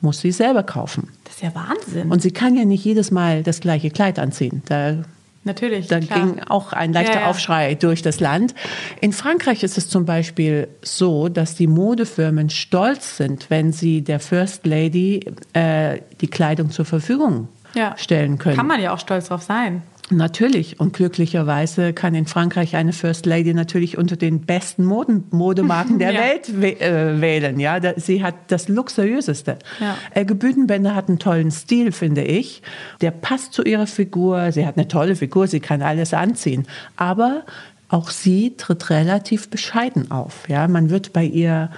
muss 0.01 0.21
sie 0.21 0.31
selber 0.31 0.62
kaufen. 0.62 1.09
Das 1.25 1.35
ist 1.35 1.42
ja 1.42 1.53
Wahnsinn. 1.57 2.12
Und 2.12 2.23
sie 2.23 2.31
kann 2.31 2.55
ja 2.57 2.64
nicht 2.64 2.85
jedes 2.85 3.11
Mal 3.11 3.42
das 3.42 3.59
gleiche 3.59 3.90
Kleid 3.90 4.21
anziehen. 4.21 4.62
Da 4.66 4.99
Natürlich. 5.46 5.87
Da 5.87 6.00
klar. 6.00 6.18
ging 6.18 6.40
auch 6.48 6.72
ein 6.72 6.92
leichter 6.92 7.14
ja, 7.14 7.20
ja. 7.20 7.26
Aufschrei 7.28 7.76
durch 7.76 8.02
das 8.02 8.18
Land. 8.18 8.54
In 9.00 9.12
Frankreich 9.12 9.62
ist 9.62 9.78
es 9.78 9.88
zum 9.88 10.04
Beispiel 10.04 10.66
so, 10.82 11.28
dass 11.28 11.54
die 11.54 11.68
Modefirmen 11.68 12.50
stolz 12.50 13.16
sind, 13.16 13.48
wenn 13.48 13.72
sie 13.72 14.02
der 14.02 14.18
First 14.18 14.66
Lady 14.66 15.24
äh, 15.52 16.00
die 16.20 16.26
Kleidung 16.26 16.70
zur 16.70 16.85
Verfügung 16.85 17.48
ja. 17.74 17.96
stellen 17.96 18.38
können. 18.38 18.56
Kann 18.56 18.66
man 18.66 18.80
ja 18.82 18.92
auch 18.92 18.98
stolz 18.98 19.28
drauf 19.28 19.42
sein. 19.42 19.82
Natürlich. 20.09 20.79
Und 20.79 20.92
glücklicherweise 20.92 21.92
kann 21.92 22.14
in 22.14 22.27
Frankreich 22.27 22.77
eine 22.77 22.92
First 22.92 23.27
Lady 23.27 23.55
natürlich 23.55 23.99
unter 23.99 24.16
den 24.16 24.42
besten 24.42 24.85
Moden, 24.85 25.25
Modemarken 25.31 25.99
der 25.99 26.11
ja. 26.12 26.21
Welt 26.21 26.49
äh, 26.81 27.21
wählen. 27.21 27.59
Ja, 27.59 27.81
sie 27.97 28.23
hat 28.23 28.35
das 28.49 28.69
luxuriöseste. 28.69 29.59
Ja. 29.81 29.99
Elke 30.12 30.37
Büdenbender 30.37 30.95
hat 30.95 31.09
einen 31.09 31.19
tollen 31.19 31.51
Stil, 31.51 31.90
finde 31.90 32.23
ich. 32.23 32.62
Der 33.01 33.11
passt 33.11 33.53
zu 33.53 33.64
ihrer 33.64 33.88
Figur. 33.88 34.53
Sie 34.53 34.64
hat 34.64 34.77
eine 34.77 34.87
tolle 34.87 35.16
Figur. 35.16 35.49
Sie 35.49 35.61
kann 35.61 35.83
alles 35.83 36.14
anziehen. 36.14 36.66
Aber 36.97 37.42
auch 37.88 38.11
sie 38.11 38.55
tritt 38.57 38.90
relativ 38.90 39.49
bescheiden 39.49 40.11
auf. 40.12 40.49
Ja, 40.49 40.69
man 40.69 40.90
wird 40.90 41.12
bei 41.12 41.25
ihr 41.25 41.71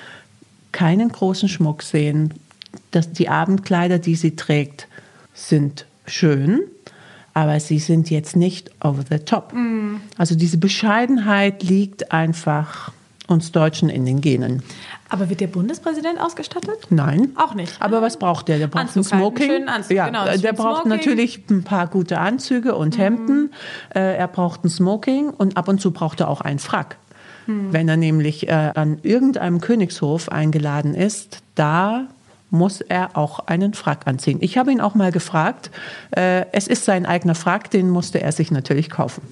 keinen 0.72 1.08
großen 1.10 1.48
Schmuck 1.48 1.82
sehen. 1.82 2.34
Das, 2.90 3.10
die 3.12 3.30
Abendkleider, 3.30 3.98
die 3.98 4.16
sie 4.16 4.36
trägt, 4.36 4.86
sind 5.32 5.86
schön 6.06 6.60
aber 7.38 7.60
sie 7.60 7.78
sind 7.78 8.10
jetzt 8.10 8.34
nicht 8.34 8.72
over 8.82 9.04
the 9.08 9.20
top. 9.20 9.52
Mm. 9.52 10.00
Also 10.16 10.34
diese 10.34 10.58
Bescheidenheit 10.58 11.62
liegt 11.62 12.10
einfach 12.10 12.90
uns 13.28 13.52
Deutschen 13.52 13.90
in 13.90 14.04
den 14.04 14.20
Genen. 14.20 14.64
Aber 15.08 15.30
wird 15.30 15.40
der 15.40 15.46
Bundespräsident 15.46 16.20
ausgestattet? 16.20 16.88
Nein. 16.90 17.30
Auch 17.36 17.54
nicht. 17.54 17.80
Aber 17.80 18.02
was 18.02 18.18
braucht 18.18 18.48
der? 18.48 18.58
Der 18.58 18.66
braucht 18.66 18.96
Anzug, 18.96 19.12
ein 19.12 19.18
Smoking. 19.18 19.50
Einen 19.50 19.68
Anzug, 19.68 19.96
ja, 19.96 20.06
genau, 20.06 20.24
der 20.24 20.52
braucht 20.52 20.82
Smoking. 20.82 20.90
natürlich 20.90 21.44
ein 21.48 21.62
paar 21.62 21.86
gute 21.86 22.18
Anzüge 22.18 22.74
und 22.74 22.96
mhm. 22.96 23.02
Hemden. 23.02 23.42
Mhm. 23.42 23.50
er 23.92 24.26
braucht 24.26 24.64
ein 24.64 24.68
Smoking 24.68 25.30
und 25.30 25.56
ab 25.56 25.68
und 25.68 25.80
zu 25.80 25.92
braucht 25.92 26.18
er 26.18 26.28
auch 26.28 26.40
einen 26.40 26.58
Frack. 26.58 26.96
Mhm. 27.46 27.72
Wenn 27.72 27.88
er 27.88 27.96
nämlich 27.96 28.48
äh, 28.48 28.72
an 28.74 28.98
irgendeinem 29.02 29.60
Königshof 29.60 30.28
eingeladen 30.28 30.94
ist, 30.94 31.42
da 31.54 32.08
muss 32.50 32.80
er 32.80 33.16
auch 33.16 33.40
einen 33.40 33.74
Frack 33.74 34.06
anziehen. 34.06 34.38
Ich 34.40 34.56
habe 34.58 34.72
ihn 34.72 34.80
auch 34.80 34.94
mal 34.94 35.12
gefragt. 35.12 35.70
Äh, 36.10 36.46
es 36.52 36.66
ist 36.66 36.84
sein 36.84 37.06
eigener 37.06 37.34
Frack, 37.34 37.70
den 37.70 37.90
musste 37.90 38.20
er 38.20 38.32
sich 38.32 38.50
natürlich 38.50 38.90
kaufen. 38.90 39.22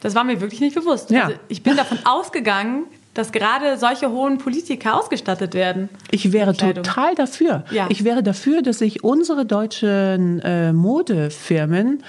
Das 0.00 0.14
war 0.14 0.24
mir 0.24 0.40
wirklich 0.40 0.60
nicht 0.60 0.74
bewusst. 0.74 1.10
Ja. 1.10 1.24
Also 1.24 1.36
ich 1.48 1.62
bin 1.62 1.76
davon 1.76 1.98
ausgegangen, 2.04 2.84
dass 3.14 3.32
gerade 3.32 3.78
solche 3.78 4.10
hohen 4.10 4.38
Politiker 4.38 4.94
ausgestattet 4.98 5.54
werden. 5.54 5.88
Ich 6.10 6.32
wäre 6.32 6.54
total 6.54 7.14
dafür. 7.14 7.64
Ja. 7.70 7.86
Ich 7.88 8.04
wäre 8.04 8.22
dafür, 8.22 8.62
dass 8.62 8.78
sich 8.78 9.02
unsere 9.02 9.46
deutschen 9.46 10.40
äh, 10.40 10.72
Modefirmen 10.72 12.02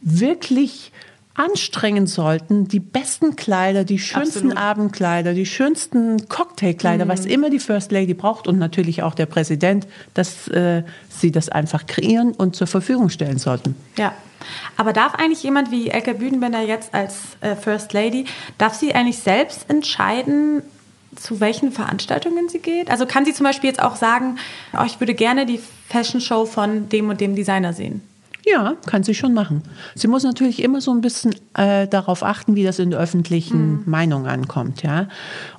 wirklich 0.00 0.90
anstrengen 1.34 2.06
sollten, 2.06 2.68
die 2.68 2.78
besten 2.78 3.34
Kleider, 3.34 3.84
die 3.84 3.98
schönsten 3.98 4.52
Absolut. 4.52 4.56
Abendkleider, 4.56 5.34
die 5.34 5.46
schönsten 5.46 6.28
Cocktailkleider, 6.28 7.04
mhm. 7.04 7.08
was 7.08 7.26
immer 7.26 7.50
die 7.50 7.58
First 7.58 7.90
Lady 7.90 8.14
braucht 8.14 8.46
und 8.46 8.58
natürlich 8.58 9.02
auch 9.02 9.14
der 9.14 9.26
Präsident, 9.26 9.86
dass 10.14 10.46
äh, 10.48 10.84
sie 11.08 11.32
das 11.32 11.48
einfach 11.48 11.86
kreieren 11.86 12.32
und 12.32 12.54
zur 12.54 12.68
Verfügung 12.68 13.10
stellen 13.10 13.38
sollten. 13.38 13.74
Ja. 13.98 14.12
Aber 14.76 14.92
darf 14.92 15.14
eigentlich 15.14 15.42
jemand 15.42 15.70
wie 15.70 15.88
Elke 15.88 16.14
Büdenbender 16.14 16.60
jetzt 16.60 16.92
als 16.92 17.16
äh, 17.40 17.56
First 17.56 17.94
Lady, 17.94 18.26
darf 18.58 18.74
sie 18.74 18.94
eigentlich 18.94 19.18
selbst 19.18 19.70
entscheiden, 19.70 20.62
zu 21.16 21.40
welchen 21.40 21.72
Veranstaltungen 21.72 22.48
sie 22.48 22.58
geht? 22.58 22.90
Also 22.90 23.06
kann 23.06 23.24
sie 23.24 23.32
zum 23.32 23.44
Beispiel 23.44 23.70
jetzt 23.70 23.82
auch 23.82 23.96
sagen, 23.96 24.36
oh, 24.78 24.84
ich 24.84 25.00
würde 25.00 25.14
gerne 25.14 25.46
die 25.46 25.60
Fashion 25.88 26.20
Show 26.20 26.44
von 26.44 26.88
dem 26.88 27.08
und 27.08 27.20
dem 27.20 27.34
Designer 27.34 27.72
sehen? 27.72 28.02
Ja, 28.46 28.76
kann 28.86 29.02
sie 29.02 29.14
schon 29.14 29.32
machen. 29.32 29.62
Sie 29.94 30.06
muss 30.06 30.22
natürlich 30.22 30.62
immer 30.62 30.82
so 30.82 30.90
ein 30.90 31.00
bisschen 31.00 31.34
äh, 31.54 31.88
darauf 31.88 32.22
achten, 32.22 32.54
wie 32.56 32.64
das 32.64 32.78
in 32.78 32.90
der 32.90 33.00
öffentlichen 33.00 33.78
mhm. 33.78 33.82
Meinung 33.86 34.26
ankommt, 34.26 34.82
ja. 34.82 35.08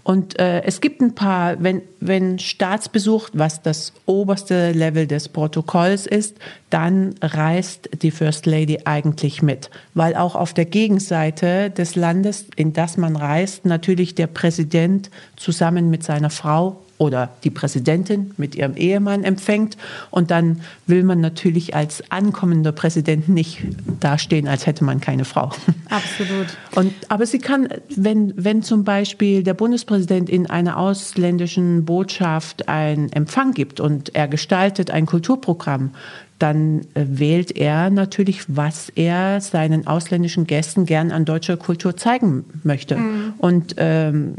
Und 0.04 0.38
äh, 0.40 0.62
es 0.62 0.82
gibt 0.82 1.02
ein 1.02 1.16
paar, 1.16 1.56
wenn, 1.64 1.82
wenn 2.00 2.38
Staatsbesuch, 2.38 3.30
was 3.34 3.64
das 3.64 3.92
oberste 4.06 4.72
Level 4.72 5.08
des 5.08 5.30
Protokolls 5.30 6.06
ist, 6.06 6.38
dann 6.70 7.16
reist 7.22 7.90
die 8.04 8.12
First 8.12 8.46
Lady 8.46 8.82
eigentlich 8.86 9.42
mit, 9.42 9.72
weil 9.96 10.16
auch 10.16 10.36
auf 10.36 10.54
der 10.54 10.66
Gegenseite 10.66 11.72
des 11.72 11.96
Landes, 11.96 12.46
in 12.56 12.74
das 12.74 12.98
man 12.98 13.16
reist, 13.16 13.66
natürlich 13.66 14.14
der 14.14 14.28
Präsident 14.28 15.10
zusammen 15.38 15.90
mit 15.90 16.04
seiner 16.04 16.30
Frau 16.30 16.85
oder 16.98 17.30
die 17.44 17.50
Präsidentin 17.50 18.32
mit 18.38 18.56
ihrem 18.56 18.76
Ehemann 18.76 19.24
empfängt. 19.24 19.78
Und 20.12 20.32
dann 20.32 20.62
will 20.88 21.04
man 21.04 21.20
natürlich 21.20 21.76
als 21.76 22.04
ankommender 22.10 22.72
Präsident 22.72 23.28
nicht 23.28 23.62
dastehen, 24.00 24.48
als 24.48 24.66
hätte 24.66 24.84
man 24.84 25.02
keine 25.02 25.26
Frau. 25.26 25.52
Absolut. 25.90 26.48
Und, 26.76 26.94
aber 27.10 27.26
sie 27.26 27.40
kann, 27.40 27.68
wenn, 27.96 28.34
wenn 28.38 28.64
zum 28.64 28.84
Beispiel 28.84 29.44
der 29.44 29.54
Bundespräsident 29.54 30.30
in 30.30 30.48
einer 30.48 30.78
ausländischen 30.78 31.86
Botschaft 31.86 32.70
einen 32.70 33.12
Empfang 33.12 33.54
gibt 33.54 33.80
und 33.80 34.16
er 34.16 34.28
gestaltet 34.28 34.90
ein 34.92 35.06
Kulturprogramm, 35.06 35.92
dann 36.40 36.82
äh, 36.94 37.06
wählt 37.08 37.56
er 37.56 37.90
natürlich, 37.90 38.44
was 38.48 38.90
er 38.90 39.40
seinen 39.42 39.88
ausländischen 39.88 40.48
Gästen 40.48 40.86
gern 40.86 41.12
an 41.12 41.26
deutscher 41.26 41.58
Kultur 41.58 41.96
zeigen 41.96 42.46
möchte. 42.64 42.98
Mhm. 42.98 43.34
Und 43.38 43.76
ähm, 43.78 44.36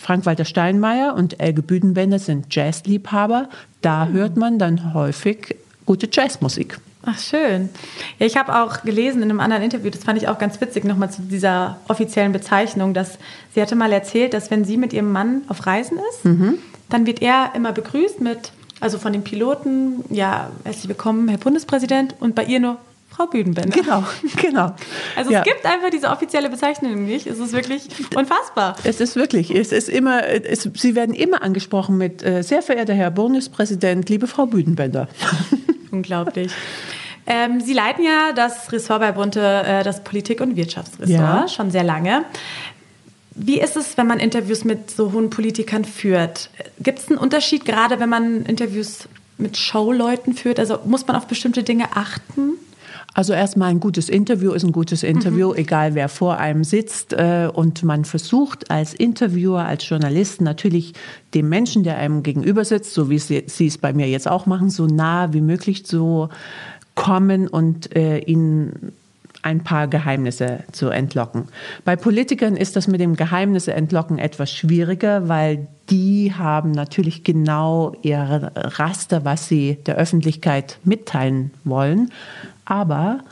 Frank-Walter 0.00 0.44
Steinmeier 0.44 1.14
und 1.14 1.40
Elge 1.40 1.62
Büdenbender 1.62 2.18
sind 2.18 2.54
Jazzliebhaber. 2.54 3.48
Da 3.82 4.08
hört 4.08 4.36
man 4.36 4.58
dann 4.58 4.94
häufig 4.94 5.56
gute 5.84 6.08
Jazzmusik. 6.10 6.78
Ach, 7.04 7.18
schön. 7.18 7.70
Ja, 8.18 8.26
ich 8.26 8.36
habe 8.36 8.62
auch 8.62 8.82
gelesen 8.82 9.22
in 9.22 9.30
einem 9.30 9.40
anderen 9.40 9.62
Interview, 9.62 9.90
das 9.90 10.04
fand 10.04 10.20
ich 10.20 10.28
auch 10.28 10.38
ganz 10.38 10.60
witzig, 10.60 10.84
nochmal 10.84 11.10
zu 11.10 11.22
dieser 11.22 11.78
offiziellen 11.88 12.32
Bezeichnung, 12.32 12.92
dass 12.92 13.18
sie 13.54 13.62
hatte 13.62 13.74
mal 13.74 13.92
erzählt, 13.92 14.34
dass 14.34 14.50
wenn 14.50 14.64
sie 14.64 14.76
mit 14.76 14.92
ihrem 14.92 15.10
Mann 15.12 15.42
auf 15.48 15.66
Reisen 15.66 15.98
ist, 16.10 16.24
mhm. 16.24 16.58
dann 16.90 17.06
wird 17.06 17.22
er 17.22 17.52
immer 17.54 17.72
begrüßt 17.72 18.20
mit, 18.20 18.52
also 18.80 18.98
von 18.98 19.12
den 19.12 19.22
Piloten, 19.22 20.04
ja, 20.10 20.50
herzlich 20.64 20.88
willkommen, 20.88 21.28
Herr 21.28 21.38
Bundespräsident, 21.38 22.14
und 22.20 22.34
bei 22.34 22.44
ihr 22.44 22.60
nur 22.60 22.78
Frau 23.20 23.26
Büdenbender. 23.26 23.78
Genau, 23.78 24.02
genau. 24.40 24.74
Also 25.14 25.30
ja. 25.30 25.40
es 25.40 25.44
gibt 25.44 25.66
einfach 25.66 25.90
diese 25.90 26.08
offizielle 26.08 26.48
Bezeichnung 26.48 27.04
nicht. 27.04 27.26
Es 27.26 27.38
ist 27.38 27.52
wirklich 27.52 27.86
unfassbar. 28.14 28.76
Es 28.82 28.98
ist 28.98 29.14
wirklich, 29.14 29.54
es 29.54 29.72
ist 29.72 29.90
immer, 29.90 30.26
es, 30.26 30.62
Sie 30.62 30.94
werden 30.94 31.14
immer 31.14 31.42
angesprochen 31.42 31.98
mit 31.98 32.22
äh, 32.22 32.42
sehr 32.42 32.62
verehrter 32.62 32.94
Herr 32.94 33.10
Bundespräsident, 33.10 34.08
liebe 34.08 34.26
Frau 34.26 34.46
Büdenbender. 34.46 35.06
Unglaublich. 35.90 36.50
Ähm, 37.26 37.60
Sie 37.60 37.74
leiten 37.74 38.02
ja 38.02 38.32
das 38.34 38.72
Ressort 38.72 39.00
bei 39.00 39.12
Bunte, 39.12 39.40
äh, 39.40 39.84
das 39.84 40.02
Politik- 40.02 40.40
und 40.40 40.56
Wirtschaftsressort, 40.56 41.10
ja. 41.10 41.46
schon 41.46 41.70
sehr 41.70 41.84
lange. 41.84 42.24
Wie 43.34 43.60
ist 43.60 43.76
es, 43.76 43.98
wenn 43.98 44.06
man 44.06 44.18
Interviews 44.18 44.64
mit 44.64 44.90
so 44.90 45.12
hohen 45.12 45.28
Politikern 45.28 45.84
führt? 45.84 46.48
Gibt 46.78 47.00
es 47.00 47.08
einen 47.08 47.18
Unterschied, 47.18 47.66
gerade 47.66 48.00
wenn 48.00 48.08
man 48.08 48.46
Interviews 48.46 49.08
mit 49.36 49.58
Showleuten 49.58 50.32
führt? 50.32 50.58
Also 50.58 50.78
muss 50.86 51.06
man 51.06 51.16
auf 51.16 51.26
bestimmte 51.26 51.62
Dinge 51.62 51.84
achten? 51.94 52.54
Also 53.14 53.32
erstmal 53.32 53.70
ein 53.70 53.80
gutes 53.80 54.08
Interview 54.08 54.52
ist 54.52 54.64
ein 54.64 54.72
gutes 54.72 55.02
Interview, 55.02 55.50
mhm. 55.50 55.56
egal 55.56 55.94
wer 55.94 56.08
vor 56.08 56.38
einem 56.38 56.64
sitzt. 56.64 57.12
Äh, 57.12 57.48
und 57.52 57.82
man 57.82 58.04
versucht 58.04 58.70
als 58.70 58.94
Interviewer, 58.94 59.64
als 59.64 59.88
Journalist 59.88 60.40
natürlich 60.40 60.94
dem 61.34 61.48
Menschen, 61.48 61.82
der 61.82 61.96
einem 61.98 62.22
gegenüber 62.22 62.64
sitzt, 62.64 62.94
so 62.94 63.10
wie 63.10 63.18
Sie, 63.18 63.44
es 63.46 63.78
bei 63.78 63.92
mir 63.92 64.08
jetzt 64.08 64.28
auch 64.28 64.46
machen, 64.46 64.70
so 64.70 64.86
nah 64.86 65.32
wie 65.32 65.40
möglich 65.40 65.84
zu 65.84 66.28
kommen 66.94 67.48
und 67.48 67.94
äh, 67.96 68.18
ihnen 68.18 68.92
ein 69.42 69.64
paar 69.64 69.88
Geheimnisse 69.88 70.64
zu 70.72 70.90
entlocken. 70.90 71.48
Bei 71.84 71.96
Politikern 71.96 72.56
ist 72.56 72.76
das 72.76 72.88
mit 72.88 73.00
dem 73.00 73.16
Geheimnisse 73.16 73.72
entlocken 73.72 74.18
etwas 74.18 74.52
schwieriger, 74.52 75.28
weil 75.28 75.66
die 75.88 76.34
haben 76.34 76.72
natürlich 76.72 77.24
genau 77.24 77.94
ihre 78.02 78.52
Raster, 78.54 79.24
was 79.24 79.48
sie 79.48 79.78
der 79.86 79.96
Öffentlichkeit 79.96 80.78
mitteilen 80.84 81.52
wollen. 81.64 82.10
Aber 82.70 83.24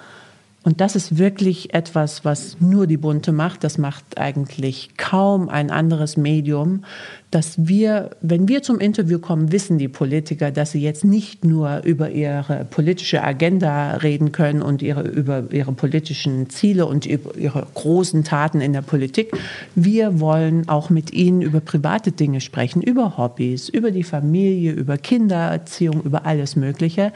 und 0.64 0.82
das 0.82 0.96
ist 0.96 1.16
wirklich 1.16 1.72
etwas, 1.72 2.26
was 2.26 2.56
nur 2.60 2.86
die 2.86 2.96
Bunte 2.96 3.32
macht. 3.32 3.64
Das 3.64 3.78
macht 3.78 4.18
eigentlich 4.18 4.90
kaum 4.98 5.48
ein 5.48 5.70
anderes 5.70 6.18
Medium, 6.18 6.84
dass 7.30 7.68
wir, 7.68 8.10
wenn 8.20 8.48
wir 8.48 8.62
zum 8.62 8.78
Interview 8.80 9.18
kommen, 9.18 9.50
wissen 9.50 9.78
die 9.78 9.88
Politiker, 9.88 10.50
dass 10.50 10.72
sie 10.72 10.82
jetzt 10.82 11.04
nicht 11.04 11.44
nur 11.44 11.82
über 11.84 12.10
ihre 12.10 12.66
politische 12.66 13.22
Agenda 13.22 13.92
reden 13.96 14.30
können 14.32 14.60
und 14.60 14.82
ihre, 14.82 15.08
über 15.08 15.44
ihre 15.52 15.72
politischen 15.72 16.50
Ziele 16.50 16.84
und 16.84 17.06
ihre 17.06 17.66
großen 17.74 18.24
Taten 18.24 18.60
in 18.60 18.74
der 18.74 18.82
Politik. 18.82 19.30
Wir 19.74 20.20
wollen 20.20 20.68
auch 20.68 20.90
mit 20.90 21.14
ihnen 21.14 21.40
über 21.40 21.60
private 21.60 22.12
Dinge 22.12 22.42
sprechen, 22.42 22.82
über 22.82 23.16
Hobbys, 23.16 23.70
über 23.70 23.90
die 23.90 24.04
Familie, 24.04 24.72
über 24.72 24.98
Kindererziehung, 24.98 26.02
über 26.02 26.26
alles 26.26 26.56
Mögliche. 26.56 27.12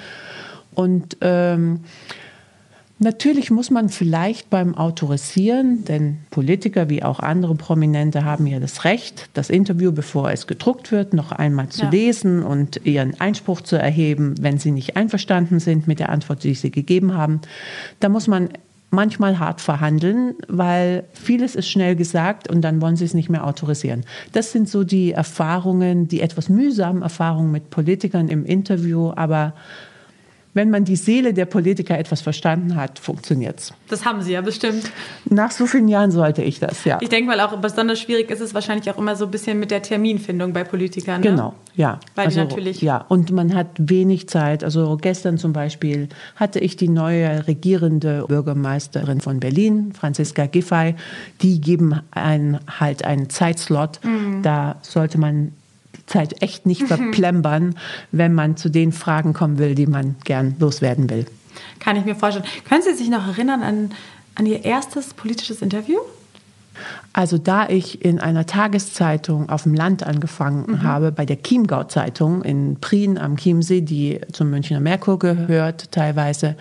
Und 0.75 1.17
ähm, 1.21 1.81
Natürlich 3.03 3.51
muss 3.51 3.73
man 3.73 3.89
vielleicht 3.89 4.49
beim 4.49 4.77
Autorisieren, 4.77 5.85
denn 5.85 6.19
Politiker 6.31 6.89
wie 6.89 7.03
auch 7.03 7.19
andere 7.19 7.57
Prominente 7.57 8.25
haben 8.25 8.47
ja 8.47 8.61
das 8.61 8.85
Recht, 8.85 9.29
das 9.35 9.51
Interview, 9.51 9.91
bevor 9.91 10.31
es 10.31 10.47
gedruckt 10.47 10.93
wird, 10.93 11.13
noch 11.13 11.33
einmal 11.33 11.69
zu 11.69 11.83
ja. 11.83 11.91
lesen 11.91 12.45
und 12.45 12.87
ihren 12.87 13.21
Einspruch 13.21 13.61
zu 13.61 13.75
erheben, 13.75 14.37
wenn 14.41 14.59
sie 14.59 14.71
nicht 14.71 14.97
einverstanden 14.97 15.59
sind 15.59 15.89
mit 15.89 15.99
der 15.99 16.11
Antwort, 16.11 16.45
die 16.45 16.55
sie 16.55 16.71
gegeben 16.71 17.15
haben. 17.15 17.41
Da 17.99 18.09
muss 18.09 18.29
man 18.29 18.51
manchmal 18.91 19.41
hart 19.41 19.61
verhandeln, 19.61 20.37
weil 20.47 21.03
vieles 21.13 21.57
ist 21.57 21.69
schnell 21.69 21.97
gesagt 21.97 22.49
und 22.49 22.61
dann 22.61 22.81
wollen 22.81 22.95
sie 22.95 23.07
es 23.07 23.15
nicht 23.15 23.31
mehr 23.31 23.45
autorisieren. 23.45 24.05
Das 24.31 24.53
sind 24.53 24.69
so 24.69 24.85
die 24.85 25.11
Erfahrungen, 25.11 26.07
die 26.07 26.21
etwas 26.21 26.49
mühsamen 26.49 27.03
Erfahrungen 27.03 27.51
mit 27.51 27.69
Politikern 27.71 28.29
im 28.29 28.45
Interview, 28.45 29.11
aber 29.17 29.55
wenn 30.55 30.71
man 30.71 30.85
die 30.85 30.97
Seele 30.97 31.33
der 31.33 31.47
Politiker 31.47 31.99
etwas 31.99 32.21
verstanden 32.21 32.77
hat, 32.77 32.99
funktioniert 32.99 33.59
es. 33.61 33.75
Das 33.89 34.05
haben 34.05 34.21
Sie 34.23 34.33
ja 34.33 34.43
bestimmt. 34.43 34.91
Nach 35.25 35.51
so 35.51 35.67
vielen 35.67 35.89
Jahren 35.89 36.11
sollte 36.11 36.43
ich 36.43 36.61
das, 36.61 36.85
ja. 36.85 36.99
Ich 37.01 37.09
denke 37.09 37.29
mal 37.29 37.41
auch 37.41 37.57
besonders 37.57 38.01
schwierig 38.01 38.31
ist 38.31 38.41
es 38.41 38.53
wahrscheinlich 38.53 38.91
auch 38.91 38.99
immer 38.99 39.17
so 39.17 39.25
ein 39.25 39.31
bisschen 39.31 39.59
mit 39.59 39.71
der 39.71 39.83
Terminfindung 39.83 40.53
bei 40.53 40.65
Politikern. 40.65 41.21
Ne? 41.23 41.31
Genau, 41.31 41.55
ja. 41.75 42.01
Weil 42.15 42.27
also, 42.27 42.41
natürlich. 42.41 42.83
Ja, 42.83 43.05
und 43.09 43.33
man 43.33 43.55
hat 43.55 43.69
wenig 43.79 44.29
Zeit. 44.29 44.63
Also 44.63 44.99
gestern 45.01 45.39
zum 45.39 45.53
Beispiel 45.53 46.09
hatte 46.37 46.59
ich 46.59 46.77
die 46.77 46.89
neue 46.89 47.47
regierende 47.47 48.27
Bürgermeisterin 48.29 49.21
von 49.21 49.41
Berlin, 49.41 49.93
Franziska 49.93 50.47
Giffey. 50.47 50.95
Die 51.41 51.61
geben 51.61 52.01
einen, 52.11 52.59
halt 52.69 53.05
einen 53.05 53.31
Zeitslot. 53.31 54.01
Mhm. 54.05 54.43
Da 54.43 54.77
sollte 54.83 55.19
man 55.19 55.53
Zeit 56.07 56.43
echt 56.43 56.67
nicht 56.67 56.83
verplempern, 56.83 57.77
wenn 58.11 58.35
man 58.35 58.57
zu 58.57 58.69
den 58.69 58.93
Fragen 58.93 59.33
kommen 59.33 59.59
will, 59.59 59.75
die 59.75 59.87
man 59.87 60.17
gern 60.25 60.57
loswerden 60.59 61.11
will. 61.11 61.27
Kann 61.79 61.97
ich 61.97 62.05
mir 62.05 62.15
vorstellen. 62.15 62.47
Können 62.69 62.83
Sie 62.83 62.95
sich 62.95 63.09
noch 63.09 63.27
erinnern 63.27 63.63
an, 63.63 63.91
an 64.35 64.47
Ihr 64.47 64.65
erstes 64.65 65.15
politisches 65.15 65.63
Interview? 65.63 65.99
Also 67.13 67.37
da 67.37 67.69
ich 67.69 68.03
in 68.05 68.19
einer 68.19 68.47
Tageszeitung 68.47 69.51
auf 69.51 69.65
dem 69.65 69.75
Land 69.75 70.03
angefangen 70.05 70.65
mhm. 70.67 70.83
habe, 70.83 71.13
bei 71.13 71.27
der 71.27 71.43
Chiemgau-Zeitung 71.43 72.43
in 72.43 72.79
Prien 72.81 73.19
am 73.19 73.37
Chiemsee, 73.37 73.83
die 73.83 74.21
zum 74.33 74.51
Münchner 74.51 74.81
Merkur 74.81 75.19
gehört 75.19 75.93
teilweise, 75.93 76.57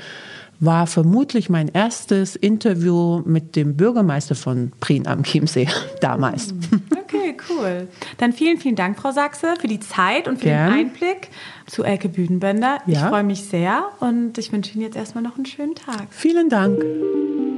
war 0.59 0.85
vermutlich 0.85 1.49
mein 1.49 1.69
erstes 1.69 2.35
Interview 2.35 3.21
mit 3.25 3.55
dem 3.55 3.75
Bürgermeister 3.77 4.35
von 4.35 4.71
Prien 4.79 5.07
am 5.07 5.23
Chiemsee 5.23 5.67
damals. 6.01 6.53
Okay, 7.21 7.37
cool. 7.49 7.87
Dann 8.17 8.33
vielen, 8.33 8.57
vielen 8.57 8.75
Dank, 8.75 8.99
Frau 8.99 9.11
Sachse, 9.11 9.53
für 9.59 9.67
die 9.67 9.79
Zeit 9.79 10.27
und 10.27 10.37
für 10.37 10.45
Gern. 10.45 10.71
den 10.71 10.79
Einblick 10.79 11.29
zu 11.67 11.83
Elke 11.83 12.09
Büdenbender. 12.09 12.79
Ja. 12.85 12.93
Ich 12.93 12.99
freue 12.99 13.23
mich 13.23 13.43
sehr 13.45 13.89
und 13.99 14.37
ich 14.37 14.51
wünsche 14.51 14.73
Ihnen 14.73 14.83
jetzt 14.83 14.95
erstmal 14.95 15.23
noch 15.23 15.35
einen 15.35 15.45
schönen 15.45 15.75
Tag. 15.75 16.07
Vielen 16.09 16.49
Dank. 16.49 16.83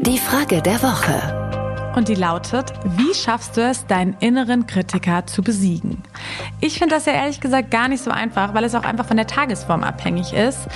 Die 0.02 0.18
Frage 0.18 0.62
der 0.62 0.82
Woche. 0.84 1.63
Und 1.96 2.08
die 2.08 2.16
lautet, 2.16 2.74
wie 2.84 3.14
schaffst 3.14 3.56
du 3.56 3.62
es, 3.62 3.86
deinen 3.86 4.16
inneren 4.20 4.66
Kritiker 4.66 5.28
zu 5.28 5.44
besiegen? 5.44 6.02
Ich 6.60 6.80
finde 6.80 6.96
das 6.96 7.06
ja 7.06 7.14
ehrlich 7.14 7.40
gesagt 7.40 7.70
gar 7.70 7.88
nicht 7.88 8.04
so 8.04 8.10
einfach, 8.10 8.54
weil 8.56 8.64
es 8.64 8.74
auch 8.74 8.84
einfach 8.84 9.06
von 9.06 9.18
der 9.18 9.28
Tagesform 9.28 9.84
abhängig 9.84 10.34
ist. 10.34 10.68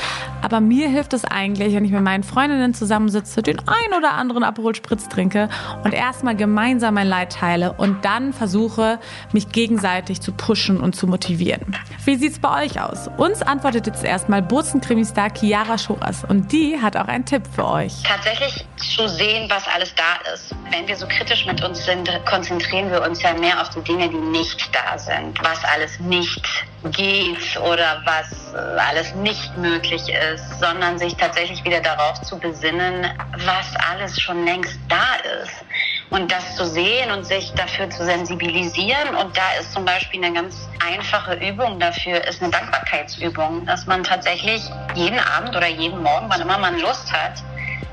Aber 0.44 0.60
mir 0.60 0.88
hilft 0.90 1.14
es 1.14 1.26
eigentlich, 1.26 1.74
wenn 1.74 1.86
ich 1.86 1.92
mit 1.92 2.04
meinen 2.04 2.24
Freundinnen 2.24 2.76
zusammensitze, 2.76 3.42
den 3.42 3.58
ein 3.60 3.98
oder 3.98 4.14
anderen 4.14 4.44
Aperol 4.44 4.76
Spritz 4.76 5.10
trinke 5.10 5.50
und 5.84 5.94
erstmal 5.94 6.36
gemeinsam 6.36 6.94
mein 6.94 7.08
Leid 7.08 7.34
teile 7.34 7.74
und 7.74 8.06
dann 8.06 8.32
versuche, 8.32 9.00
mich 9.32 9.50
gegenseitig 9.50 10.22
zu 10.22 10.32
pushen 10.32 10.80
und 10.80 10.96
zu 10.96 11.08
motivieren. 11.08 11.76
Wie 12.06 12.16
sieht's 12.16 12.40
bei 12.40 12.66
euch 12.66 12.80
aus? 12.80 13.10
Uns 13.18 13.42
antwortet 13.42 13.88
jetzt 13.88 14.04
erstmal 14.04 14.44
Bozen-Krimistar 14.44 15.32
Chiara 15.34 15.78
Schoras 15.80 16.24
und 16.24 16.52
die 16.52 16.80
hat 16.80 16.96
auch 16.96 17.08
einen 17.08 17.26
Tipp 17.26 17.44
für 17.56 17.66
euch. 17.66 18.04
Tatsächlich 18.04 18.66
zu 18.78 19.08
sehen, 19.08 19.50
was 19.50 19.64
alles 19.68 19.94
da 19.96 20.32
ist. 20.34 20.56
Wenn 20.72 20.88
wir 20.88 20.96
kritisch 21.10 21.46
mit 21.46 21.64
uns 21.64 21.86
sind, 21.86 22.10
konzentrieren 22.26 22.92
wir 22.92 23.02
uns 23.02 23.22
ja 23.22 23.34
mehr 23.34 23.62
auf 23.62 23.70
die 23.70 23.82
Dinge, 23.82 24.10
die 24.10 24.18
nicht 24.18 24.70
da 24.74 24.98
sind, 24.98 25.38
was 25.44 25.64
alles 25.66 26.00
nicht 26.00 26.66
geht 26.92 27.58
oder 27.60 28.02
was 28.06 28.54
alles 28.78 29.14
nicht 29.16 29.58
möglich 29.58 30.02
ist, 30.10 30.60
sondern 30.60 30.98
sich 30.98 31.16
tatsächlich 31.16 31.64
wieder 31.64 31.82
darauf 31.82 32.22
zu 32.22 32.38
besinnen, 32.40 33.08
was 33.46 33.68
alles 33.92 34.20
schon 34.20 34.46
längst 34.46 34.80
da 34.88 35.16
ist. 35.42 35.66
Und 36.10 36.32
das 36.32 36.56
zu 36.56 36.66
sehen 36.66 37.12
und 37.12 37.26
sich 37.26 37.52
dafür 37.54 37.90
zu 37.90 38.06
sensibilisieren. 38.06 39.16
Und 39.16 39.36
da 39.36 39.60
ist 39.60 39.74
zum 39.74 39.84
Beispiel 39.84 40.24
eine 40.24 40.34
ganz 40.34 40.56
einfache 40.86 41.34
Übung 41.36 41.80
dafür, 41.80 42.24
ist 42.26 42.42
eine 42.42 42.52
Dankbarkeitsübung, 42.52 43.66
dass 43.66 43.86
man 43.88 44.04
tatsächlich 44.06 44.62
jeden 44.96 45.20
Abend 45.20 45.56
oder 45.56 45.68
jeden 45.68 46.02
Morgen, 46.02 46.28
wann 46.30 46.42
immer 46.42 46.58
man 46.58 46.80
Lust 46.80 47.12
hat, 47.12 47.44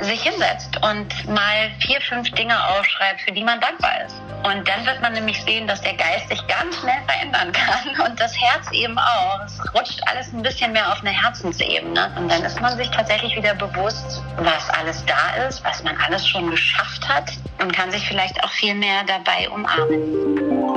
sich 0.00 0.22
hinsetzt 0.22 0.76
und 0.83 1.28
mal 1.28 1.70
vier, 1.80 2.00
fünf 2.00 2.30
Dinge 2.33 2.54
aufschreibt, 2.68 3.20
für 3.22 3.33
die 3.33 3.44
man 3.44 3.61
dankbar 3.61 4.04
ist. 4.07 4.16
Und 4.44 4.68
dann 4.68 4.85
wird 4.85 5.00
man 5.00 5.12
nämlich 5.14 5.42
sehen, 5.42 5.66
dass 5.66 5.80
der 5.80 5.94
Geist 5.94 6.28
sich 6.28 6.46
ganz 6.46 6.76
schnell 6.78 7.00
verändern 7.07 7.52
kann 7.52 8.07
und 8.11 8.20
das 8.20 8.38
Herz 8.38 8.70
eben 8.72 8.98
auch. 8.98 9.40
Es 9.46 9.59
rutscht 9.74 10.00
alles 10.07 10.33
ein 10.33 10.42
bisschen 10.42 10.72
mehr 10.72 10.90
auf 10.92 11.00
eine 11.00 11.11
Herzensebene. 11.11 12.12
Und 12.16 12.30
dann 12.30 12.44
ist 12.44 12.61
man 12.61 12.76
sich 12.76 12.90
tatsächlich 12.90 13.35
wieder 13.37 13.54
bewusst, 13.54 14.22
was 14.37 14.68
alles 14.70 15.04
da 15.07 15.46
ist, 15.46 15.64
was 15.64 15.83
man 15.83 15.96
alles 15.96 16.26
schon 16.26 16.50
geschafft 16.50 17.09
hat 17.09 17.33
und 17.61 17.72
kann 17.72 17.90
sich 17.90 18.07
vielleicht 18.07 18.42
auch 18.44 18.50
viel 18.50 18.74
mehr 18.74 19.04
dabei 19.04 19.48
umarmen. 19.48 20.73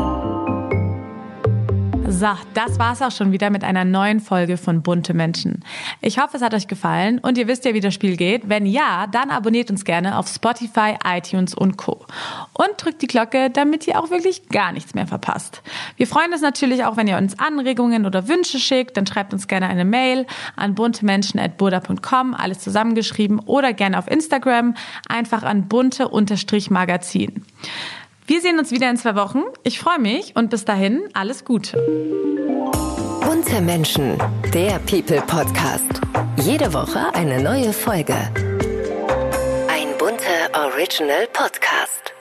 So, 2.20 2.26
das 2.56 2.80
war's 2.80 3.04
auch 3.04 3.12
schon 3.12 3.32
wieder 3.32 3.52
mit 3.52 3.64
einer 3.64 3.86
neuen 3.86 4.20
Folge 4.20 4.58
von 4.58 4.82
Bunte 4.82 5.14
Menschen. 5.14 5.64
Ich 6.02 6.18
hoffe, 6.18 6.38
es 6.38 6.42
hat 6.42 6.56
euch 6.56 6.68
gefallen 6.68 7.20
und 7.20 7.38
ihr 7.38 7.48
wisst 7.48 7.64
ja, 7.64 7.76
wie 7.76 7.80
das 7.80 7.94
Spiel 7.94 8.18
geht. 8.18 8.50
Wenn 8.50 8.66
ja, 8.66 9.06
dann 9.06 9.30
abonniert 9.30 9.70
uns 9.70 9.86
gerne 9.86 10.18
auf 10.18 10.28
Spotify, 10.28 10.96
iTunes 11.06 11.54
und 11.54 11.78
Co. 11.78 12.08
Und 12.54 12.70
drückt 12.78 13.04
die 13.04 13.08
Glocke, 13.08 13.52
damit 13.52 13.86
ihr 13.86 14.00
auch 14.00 14.10
wirklich 14.10 14.50
gar 14.50 14.72
nichts 14.72 14.96
mehr 14.96 15.06
verpasst. 15.06 15.62
Wir 15.96 16.08
freuen 16.08 16.34
uns 16.34 16.42
natürlich 16.42 16.86
auch, 16.86 16.98
wenn 16.98 17.08
ihr 17.08 17.18
uns 17.18 17.38
Anregungen 17.38 18.08
oder 18.08 18.28
Wünsche 18.28 18.58
schickt. 18.58 18.98
Dann 18.98 19.06
schreibt 19.06 19.32
uns 19.32 19.48
gerne 19.48 19.68
eine 19.68 19.86
Mail 19.86 20.26
an 20.56 20.74
buntemenschen.burda.com, 20.74 22.34
alles 22.34 22.58
zusammengeschrieben 22.58 23.38
oder 23.42 23.74
gerne 23.74 24.00
auf 24.00 24.10
Instagram, 24.10 24.74
einfach 25.08 25.44
an 25.44 25.68
bunte-magazin. 25.68 27.46
Wir 28.30 28.42
sehen 28.42 28.60
uns 28.60 28.72
wieder 28.72 28.90
in 28.90 28.98
zwei 28.98 29.16
Wochen. 29.16 29.44
Ich 29.64 29.80
freue 29.80 30.00
mich 30.00 30.36
und 30.36 30.50
bis 30.50 30.66
dahin 30.66 31.08
alles 31.14 31.46
Gute. 31.46 31.78
Bunte 33.22 33.62
Menschen, 33.62 34.18
der 34.54 34.80
People 34.80 35.22
Podcast. 35.22 36.02
Jede 36.36 36.74
Woche 36.74 37.16
eine 37.16 37.42
neue 37.42 37.72
Folge. 37.72 38.18
Ein 39.70 39.98
bunter 39.98 40.52
Original 40.54 41.26
Podcast. 41.32 42.12